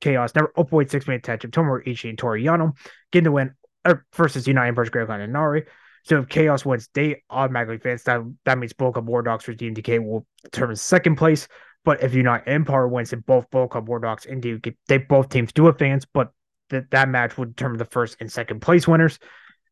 [0.02, 2.76] Chaos, never openweight six man tag team, Tomohiro Ishii and Toriyano
[3.12, 3.54] getting the win
[3.86, 5.66] uh, versus United versus Great and Nari.
[6.04, 8.04] So if Chaos wins, they automatically advance.
[8.04, 11.47] That that means Bulk Up War Dogs for TMDK will determine second place.
[11.84, 15.52] But if United Empire wins, and both Bulk War Dogs and TMDK, they both teams
[15.54, 16.32] do advance, but
[16.70, 19.20] that that match will determine the first and second place winners.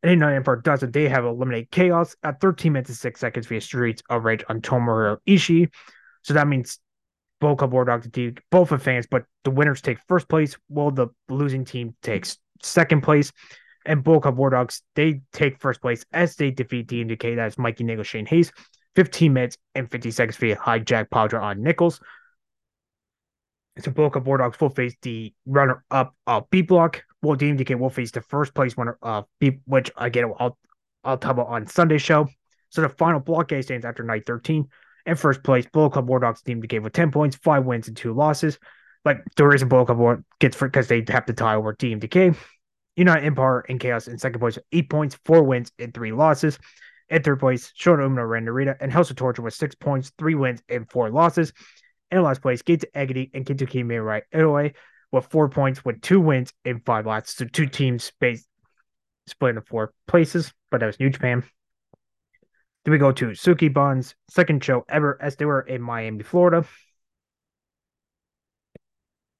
[0.01, 0.93] And United Empire doesn't.
[0.93, 4.61] They have eliminated Chaos at 13 minutes and 6 seconds via Streets of Rage on
[4.61, 5.69] Tomohiro Ishii.
[6.23, 6.80] So that means
[7.39, 11.07] both Club War Dog team both advance, but the winners take first place, while the
[11.29, 13.31] losing team takes second place.
[13.85, 17.35] And Bull Club War Dogs, they take first place as they defeat TMDK.
[17.35, 18.51] That's Mikey Nicholls, Shane Haste,
[18.95, 22.01] 15 minutes and 50 seconds via hijack Padra on Nicholls.
[23.79, 27.03] So Boca Bulldogs will face the runner up uh, B block.
[27.21, 30.57] Well, TMDK will face the first place winner of B, which again I'll
[31.03, 32.27] I'll talk about on Sunday show.
[32.69, 34.67] So the final block A stands after night 13.
[35.10, 38.14] And first place, Bullet Club War Dogs TMDK with 10 points, five wins, and two
[38.14, 38.60] losses.
[39.03, 42.36] Like the reason Bullet Club War gets for because they have to tie over TMDK.
[42.95, 46.60] United Empire and Chaos in second place, eight points, four wins, and three losses.
[47.10, 50.36] In third place, Shota Umino Ren Narita and House of Torture with six points, three
[50.36, 51.53] wins, and four losses.
[52.12, 54.76] In last place, Gate to Eggity and Kentucky right Italy
[55.12, 57.36] with four points with two wins and five losses.
[57.36, 58.45] So two teams spaced,
[59.26, 61.43] split into four places, but that was New Japan.
[62.86, 66.65] Then we go to Sukeban's second show ever as they were in Miami, Florida.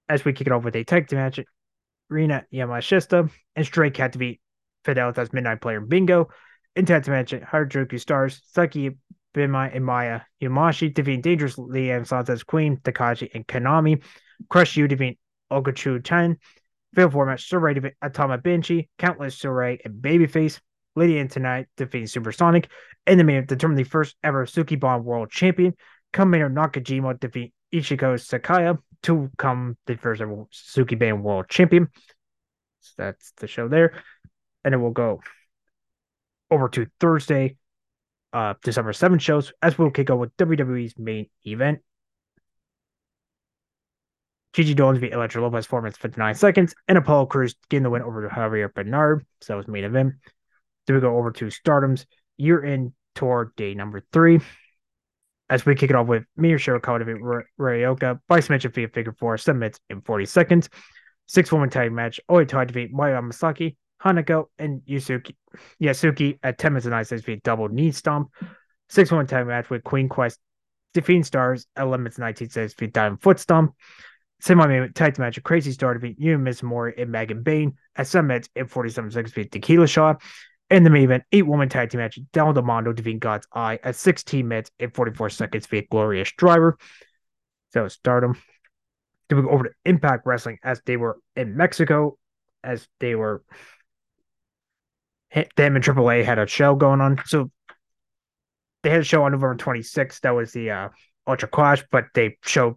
[0.08, 1.40] As we kick it off with a tag team match,
[2.08, 4.40] Rina Yamashita and Stray Cat to beat
[4.84, 6.28] Fidelitas Midnight Player Bingo.
[6.76, 8.90] In tag team match, Harajuku Stars, Saki
[9.34, 14.02] Bima and Maya Yumashi defeat Dangerous Liam Sanchez Queen, Takashi, and Kanami.
[14.48, 15.18] Crush You defeat
[15.50, 16.38] Okachu Chen.
[16.94, 20.60] Fatal format, Surai defeat Atama Benchi, Countless Surai, and Babyface.
[20.96, 22.68] Lady and Tonight defeating Supersonic.
[23.06, 25.74] And the main determine the first ever Sukeban World Champion.
[26.12, 31.88] Kamehameha Nakajima defeat Ichiko Sakaya to become the first ever Sukeban World Champion.
[32.80, 34.02] So that's the show there.
[34.64, 35.20] And then we'll go
[36.50, 37.56] over to Thursday,
[38.32, 41.80] uh, December 7th shows as we'll kick off with WWE's main event.
[44.52, 48.02] Gigi Dolin beat Elektra Lopez four minutes 59 seconds, and Apollo Crews getting the win
[48.02, 49.20] over to Javier Bernal.
[49.40, 50.14] So that was main event.
[50.86, 52.04] Then we go over to Stardom's
[52.40, 54.40] year in tour day number three.
[55.48, 59.36] As we kick it off with Mia Shirakawa defeat Ryoka by submission via figure four,
[59.48, 60.68] minutes and 40 seconds.
[61.26, 62.20] Six woman tag match.
[62.30, 65.34] Oito defeat Maya Masaki Hanako and Yusuke
[65.82, 68.30] Yasuki at 10 minutes and 9 seconds via double knee stomp.
[68.88, 70.38] 6 1 tag match with Queen Quest
[70.94, 73.74] defeating stars at 11 minutes and 19 seconds via diamond foot stomp.
[74.40, 78.06] Semi main tag match with Crazy Star defeat you Miss Mori and Megan Bayne at
[78.06, 80.22] 7 minutes and 47 seconds via tequila shot.
[80.70, 83.96] And the main event, eight woman tag team match, Del Demando defeating God's Eye at
[83.96, 86.78] 16 minutes and 44 seconds via Glorious Driver.
[87.72, 88.40] So stardom.
[89.28, 92.16] Then we go over to Impact Wrestling as they were in Mexico,
[92.62, 93.42] as they were
[95.32, 97.20] them and AAA had a show going on.
[97.26, 97.50] So
[98.82, 100.20] they had a show on November 26th.
[100.20, 100.88] That was the uh,
[101.26, 102.76] Ultra Clash, but they showed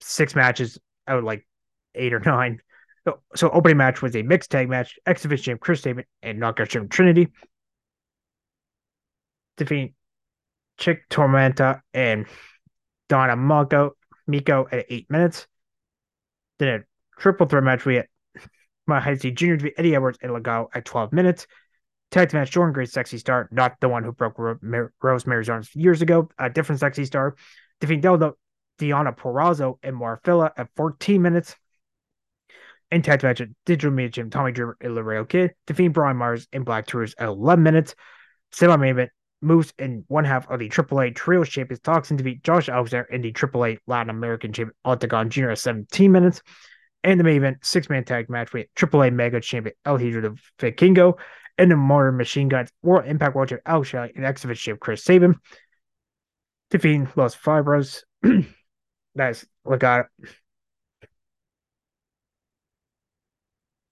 [0.00, 1.46] six matches out like
[1.94, 2.60] eight or nine.
[3.06, 4.98] So, so opening match was a mixed tag match.
[5.06, 7.28] Exhibition champ Chris Sabin and Knockout champ Trinity
[9.60, 9.94] defeat
[10.78, 12.26] Chick Tormenta and
[13.08, 13.92] Donna Mako
[14.26, 15.46] Miko at eight minutes.
[16.58, 18.06] Then a triple threat match we had
[18.88, 19.68] Mahasi Jr.
[19.76, 21.46] Eddie Edwards and Legado at 12 minutes.
[22.10, 24.34] Tag match Jordynne Grace Sexy Star, not the one who broke
[25.00, 27.36] Rosemary's arms years ago, a different Sexy Star.
[27.80, 28.32] Defeating Delta
[28.78, 31.54] Deonna Purrazzo and Marfilla at 14 minutes.
[32.90, 36.86] Tag match Digital Media Gym, Tommy Dreamer and Laredo Kid, defeating Brian Myers and Black
[36.86, 37.94] Taurus at 11 minutes.
[38.52, 39.10] Semi main event
[39.42, 43.22] moves in one half of the AAA Trios Champions Toxin to beat Josh Alexander in
[43.22, 45.50] the AAA Latin American Champion Octagon Jr.
[45.50, 46.42] at 17 minutes.
[47.02, 50.34] And the main event six man tag match with AAA Mega Champion El Hijo de
[50.58, 51.14] Vikingo
[51.56, 55.02] and the Modern Machine Guns World Impact World Champion Alex Shelley and X Division Chris
[55.02, 55.36] Sabin.
[56.70, 58.02] Defeating Los Fibros.
[59.14, 60.06] That's Legado.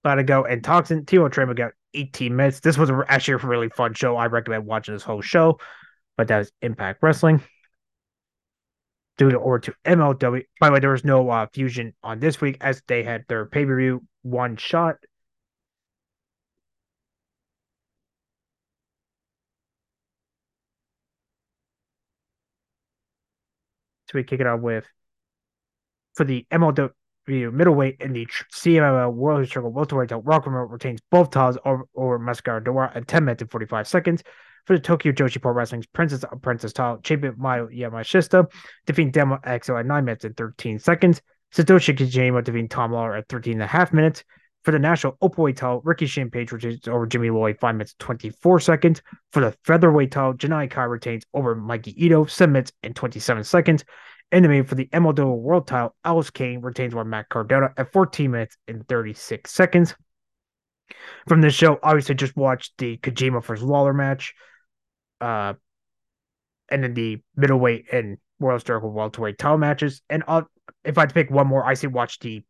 [0.05, 0.45] It go.
[0.45, 2.61] And Toxin, Timo Trema got 18 minutes.
[2.61, 4.15] This was actually a really fun show.
[4.15, 5.59] I recommend watching this whole show.
[6.17, 7.41] But that was Impact Wrestling.
[9.17, 10.43] Doing it over to MLW.
[10.59, 13.45] By the way, there was no uh, fusion on this week as they had their
[13.45, 14.95] pay per view one shot.
[24.09, 24.85] So we kick it off with
[26.15, 26.89] for the MLW
[27.29, 30.23] middleweight in the CMLL World Struggle welterweight title.
[30.23, 34.23] Rock retains both titles over, over Mascara at 10 minutes and 45 seconds.
[34.65, 38.51] For the Tokyo Joshi Pro Wrestling's Princess Princess title, champion Miyu Yamashita
[38.85, 41.21] defeating Demo Exo at 9 minutes and 13 seconds.
[41.53, 44.23] Satoshi Kojima defeating Tom Lawlor at 13 and a half minutes.
[44.63, 48.59] For the national openweight title, Ricky Shane Page retains over Jimmy Lloyd 5 minutes 24
[48.59, 49.01] seconds.
[49.31, 53.85] For the featherweight title, Janai Kai retains over Mikey Ito 7 minutes and 27 seconds.
[54.31, 58.57] Enemy for the MLW World title, Alex Kane retains over Matt Cardona at 14 minutes
[58.67, 59.95] and 36 seconds.
[61.27, 64.33] From this show, obviously just watched the Kojima versus Lawlor match.
[65.21, 65.53] Uh,
[66.69, 70.01] and then the middleweight and World Struggle welterweight title matches.
[70.09, 70.49] And I'll,
[70.83, 72.43] if I had to pick one more, I say watch the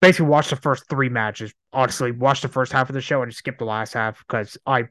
[0.00, 1.54] basically watch the first three matches.
[1.72, 4.84] Honestly, watch the first half of the show and skip the last half because I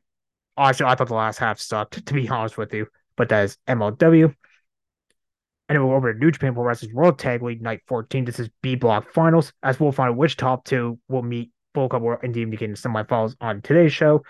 [0.58, 2.88] honestly I thought the last half sucked, to be honest with you.
[3.16, 4.34] But that is MLW.
[5.70, 8.26] And then we'll over to New Japan Pro Wrestling's World Tag League Night 14.
[8.26, 12.02] This is B Block Finals, as we'll find which top two will meet Bull Cup
[12.02, 14.24] World and DMD Kingdom semifinals on today's show.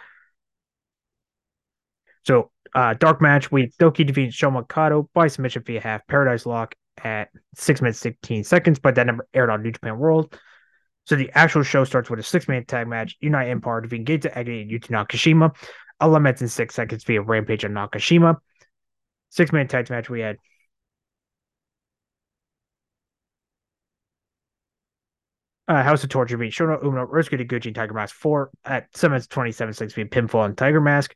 [2.25, 6.75] So, uh, dark match, we Doki defeats Shoma Kato by submission via half Paradise Lock
[7.03, 10.37] at 6 minutes 16 seconds, but that number aired on New Japan World.
[11.05, 14.61] So the actual show starts with a six-man tag match, United Empire defeating Geita Agony
[14.61, 15.53] and Yuta Nakashima,
[16.01, 18.37] 11 minutes and 6 seconds via Rampage on Nakashima.
[19.29, 20.37] Six-man tag match, we had
[25.67, 29.11] uh, House of Torture beat Shono Umino, Ryosuke Taguchi, and Tiger Mask 4 at 7
[29.11, 31.15] minutes 27 6 via Pinfall and Tiger Mask.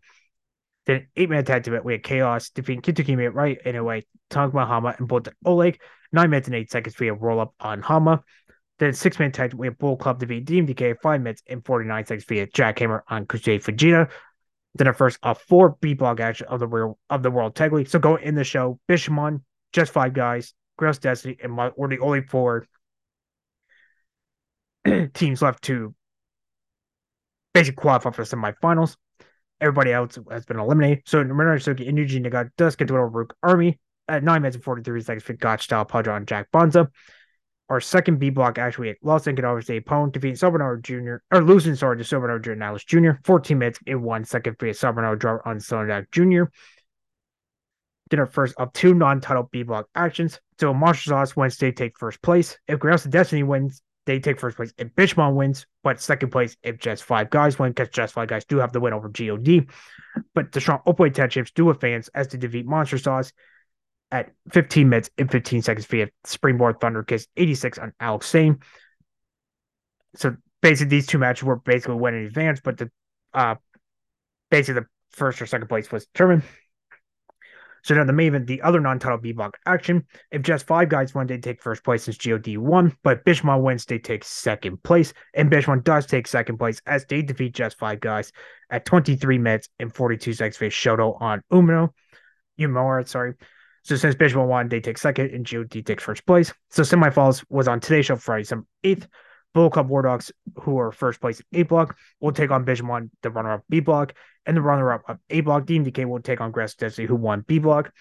[0.85, 4.65] Then eight man tag team we had Chaos defeating Kitakimi right in a way, Tangma
[4.65, 5.81] Hama and Bolt Oleg,
[6.13, 8.23] 9 minutes and 8 seconds via roll up on Hama.
[8.79, 12.25] Then six man tag we have Bull Club defeat TMDK 5 minutes and 49 seconds
[12.25, 14.09] via Jackhammer on Kosei Fujita.
[14.75, 17.73] Then our first of four B block action of the real of the World Tag
[17.73, 17.89] League.
[17.89, 19.41] So going in the show, Bishamon,
[19.73, 22.67] just five guys, Gross Destiny, and my, we're the only four
[25.13, 25.93] teams left to
[27.53, 28.95] basically qualify for the semifinals.
[29.59, 31.03] Everybody else has been eliminated.
[31.05, 34.41] So Minoru Suzuki and Yuji Nagata does get to win over Rook Army at 9
[34.41, 36.89] minutes and 43 seconds for Gotch style Padre on Jack Bonza.
[37.69, 41.17] Our second B block actually lost and could the opponent, defeating Sabernaro Jr.
[41.35, 42.63] or losing sorry to Sabernaro Jr.
[42.63, 43.11] Alice Jr.
[43.25, 46.49] 14 minutes in one second for Sabernaro draw on Sonadak Jr.
[48.09, 50.39] Did our first of two non-title B block actions.
[50.59, 52.57] So Monster Sauce Wednesday take first place.
[52.67, 56.79] If of Destiny wins, they take first place if Bishamon wins, but second place if
[56.79, 59.67] just five guys win, because just five guys do have the win over God.
[60.33, 60.79] But the strong
[61.13, 63.31] tag champs do advance as they defeat Monster Sauce
[64.09, 68.59] at 15 minutes and 15 seconds via Springboard Thunder Kiss 86 on Alex Zayne.
[70.15, 72.89] So basically these two matches were basically win in advance, but the
[73.33, 73.55] uh
[74.49, 76.43] basically the first or second place was determined.
[77.87, 80.05] So now the main event, the other non-title B-block action.
[80.29, 83.85] If just five guys win, they take first place since God won, but Bishamon wins,
[83.85, 88.01] they take second place, and Bishamon does take second place as they defeat just five
[88.01, 88.33] guys
[88.69, 91.93] at 23 minutes and 42 seconds face Shoto on Umino.
[92.59, 93.35] Umora, sorry.
[93.83, 96.53] So since Bishamon won, they take second, and God takes first place.
[96.69, 99.07] So semifinals was on today's show, Friday, December 8th.
[99.53, 103.09] Bull Club War Dogs, who are first place in A block, will take on Bishamon,
[103.23, 104.13] the runner up B block,
[104.47, 107.41] and the runner up of A block, TMDK, will take on Grass Destiny, who won
[107.41, 107.91] B block.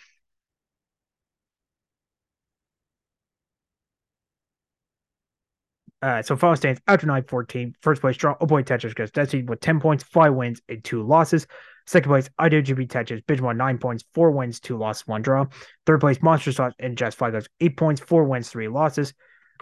[6.02, 7.74] Uh, so final stands after 9 14.
[7.80, 8.36] First place, strong.
[8.40, 11.46] Oh boy, Tetris goes Destiny with 10 points, 5 wins, and 2 losses.
[11.86, 15.46] Second place, IWGP Tetris, Bidge 9 points, 4 wins, 2 losses, 1 draw.
[15.84, 19.14] Third place, Monster Sauce and Just 5 goes 8 points, 4 wins, 3 losses.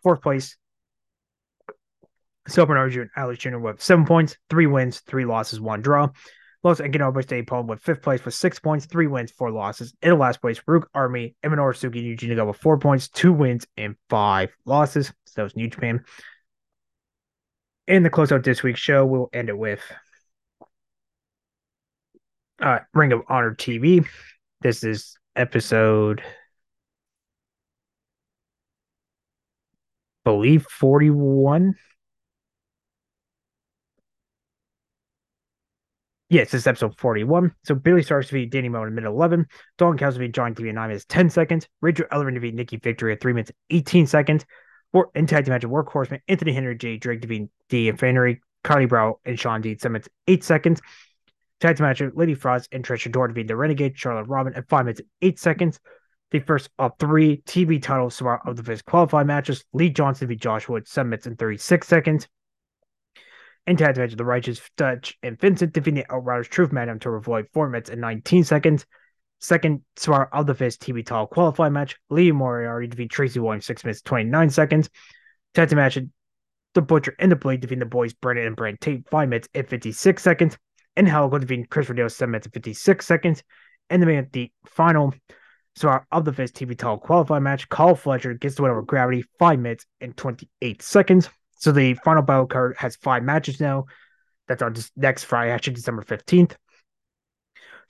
[0.02, 0.56] Fourth place,
[2.48, 3.04] So Bernard Jr.
[3.16, 3.58] Alex Jr.
[3.58, 6.08] with seven points, three wins, three losses, one draw.
[6.64, 9.94] Los Angeles State Paul with fifth place with six points, three wins, four losses.
[10.00, 14.50] In last place, Rook Army, Eminor Suki, Eugene with four points, two wins, and five
[14.64, 15.08] losses.
[15.26, 16.04] So that was New Japan.
[17.86, 19.82] In the closeout this week's show, we'll end it with
[22.60, 24.06] uh, Ring of Honor TV.
[24.62, 26.22] This is episode,
[30.24, 31.74] believe, 41.
[36.34, 37.54] Yes, this is episode 41.
[37.62, 39.46] So Billie Starkz defeated Danny Mo in minute 11.
[39.78, 41.68] Dalton Castle defeated John TV in 9 minutes 10 seconds.
[41.80, 44.44] Rachel Ellery defeated Nikki Victory at 3 minutes 18 seconds.
[44.92, 48.86] Or in tag match of Workhorseman, Anthony Henry, Jay Drake defeating D and Fannery, Carly
[48.86, 50.80] Brow, and Sean Dean 7 minutes 8 seconds.
[51.60, 54.86] Tag match of Lady Frost and Trisha Dora defeating the Renegade, Charlotte Robin at 5
[54.86, 55.78] minutes 8 seconds.
[56.32, 58.10] The first of three TV title
[58.44, 59.64] of the first qualified matches.
[59.72, 62.26] Lee Johnson beat Josh Wood 7 minutes and 36 seconds
[63.66, 67.48] and tag match of the Righteous Dutch and Vincent defeating Outriders Truth Madam to avoid
[67.52, 68.86] 4 minutes and 19 seconds.
[69.40, 71.96] Second Swar of the Fist TV Tall qualified match.
[72.10, 74.90] Lee Moriarty defeat Tracy Williams 6 minutes 29 seconds.
[75.54, 75.98] Tag team match
[76.74, 79.68] The Butcher and the Blade defeating the boys Brennan and Brent Tate 5 minutes and
[79.68, 80.58] 56 seconds.
[80.96, 83.42] And Helico defeating Chris Rodeo 7 minutes and 56 seconds.
[83.90, 85.14] And the man the final
[85.76, 87.68] Swar of the Fist TV Tall qualified match.
[87.68, 91.28] Kyle Fletcher gets the win over Gravity 5 minutes and 28 seconds.
[91.56, 93.86] So the final battle card has five matches now.
[94.48, 96.54] That's on next Friday, actually December 15th.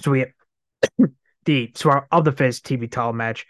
[0.00, 0.30] So we have
[1.44, 3.46] the so of the Fist TV title match.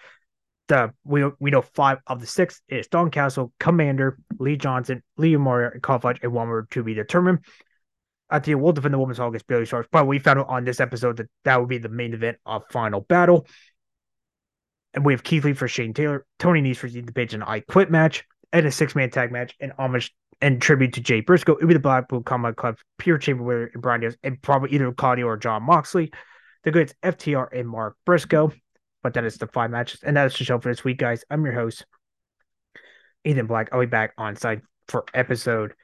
[0.68, 5.70] The we we know five of the six is Castle, Commander, Lee Johnson, Lee Moria,
[5.72, 7.40] and Carl Fudge, and one were to be determined.
[8.30, 10.64] I think we'll defend the women's title against Billie Starkz, but we found out on
[10.64, 13.46] this episode that that would be the main event of Final Battle.
[14.94, 17.60] And we have Keith Lee for Shane Taylor, Tony Nese for the Page and I
[17.60, 18.24] Quit match
[18.54, 21.52] and a six man tag match in homage and tribute to Jay Briscoe.
[21.52, 24.90] It would be the Blackpool Combat Club, Pure Chamberlain and Brian Diaz, and probably either
[24.92, 26.12] Claudio or Jon Moxley.
[26.62, 28.52] The goods FTR and Mark Briscoe.
[29.02, 30.00] But that is the five matches.
[30.02, 31.24] And that is the show for this week, guys.
[31.28, 31.84] I'm your host,
[33.24, 33.68] Ethan Black.
[33.70, 35.74] I'll be back on site for episode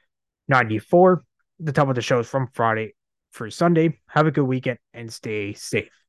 [0.47, 1.23] 94.
[1.59, 2.95] The top of the show is from Friday
[3.33, 3.99] through Sunday.
[4.07, 6.00] Have a good weekend and stay safe.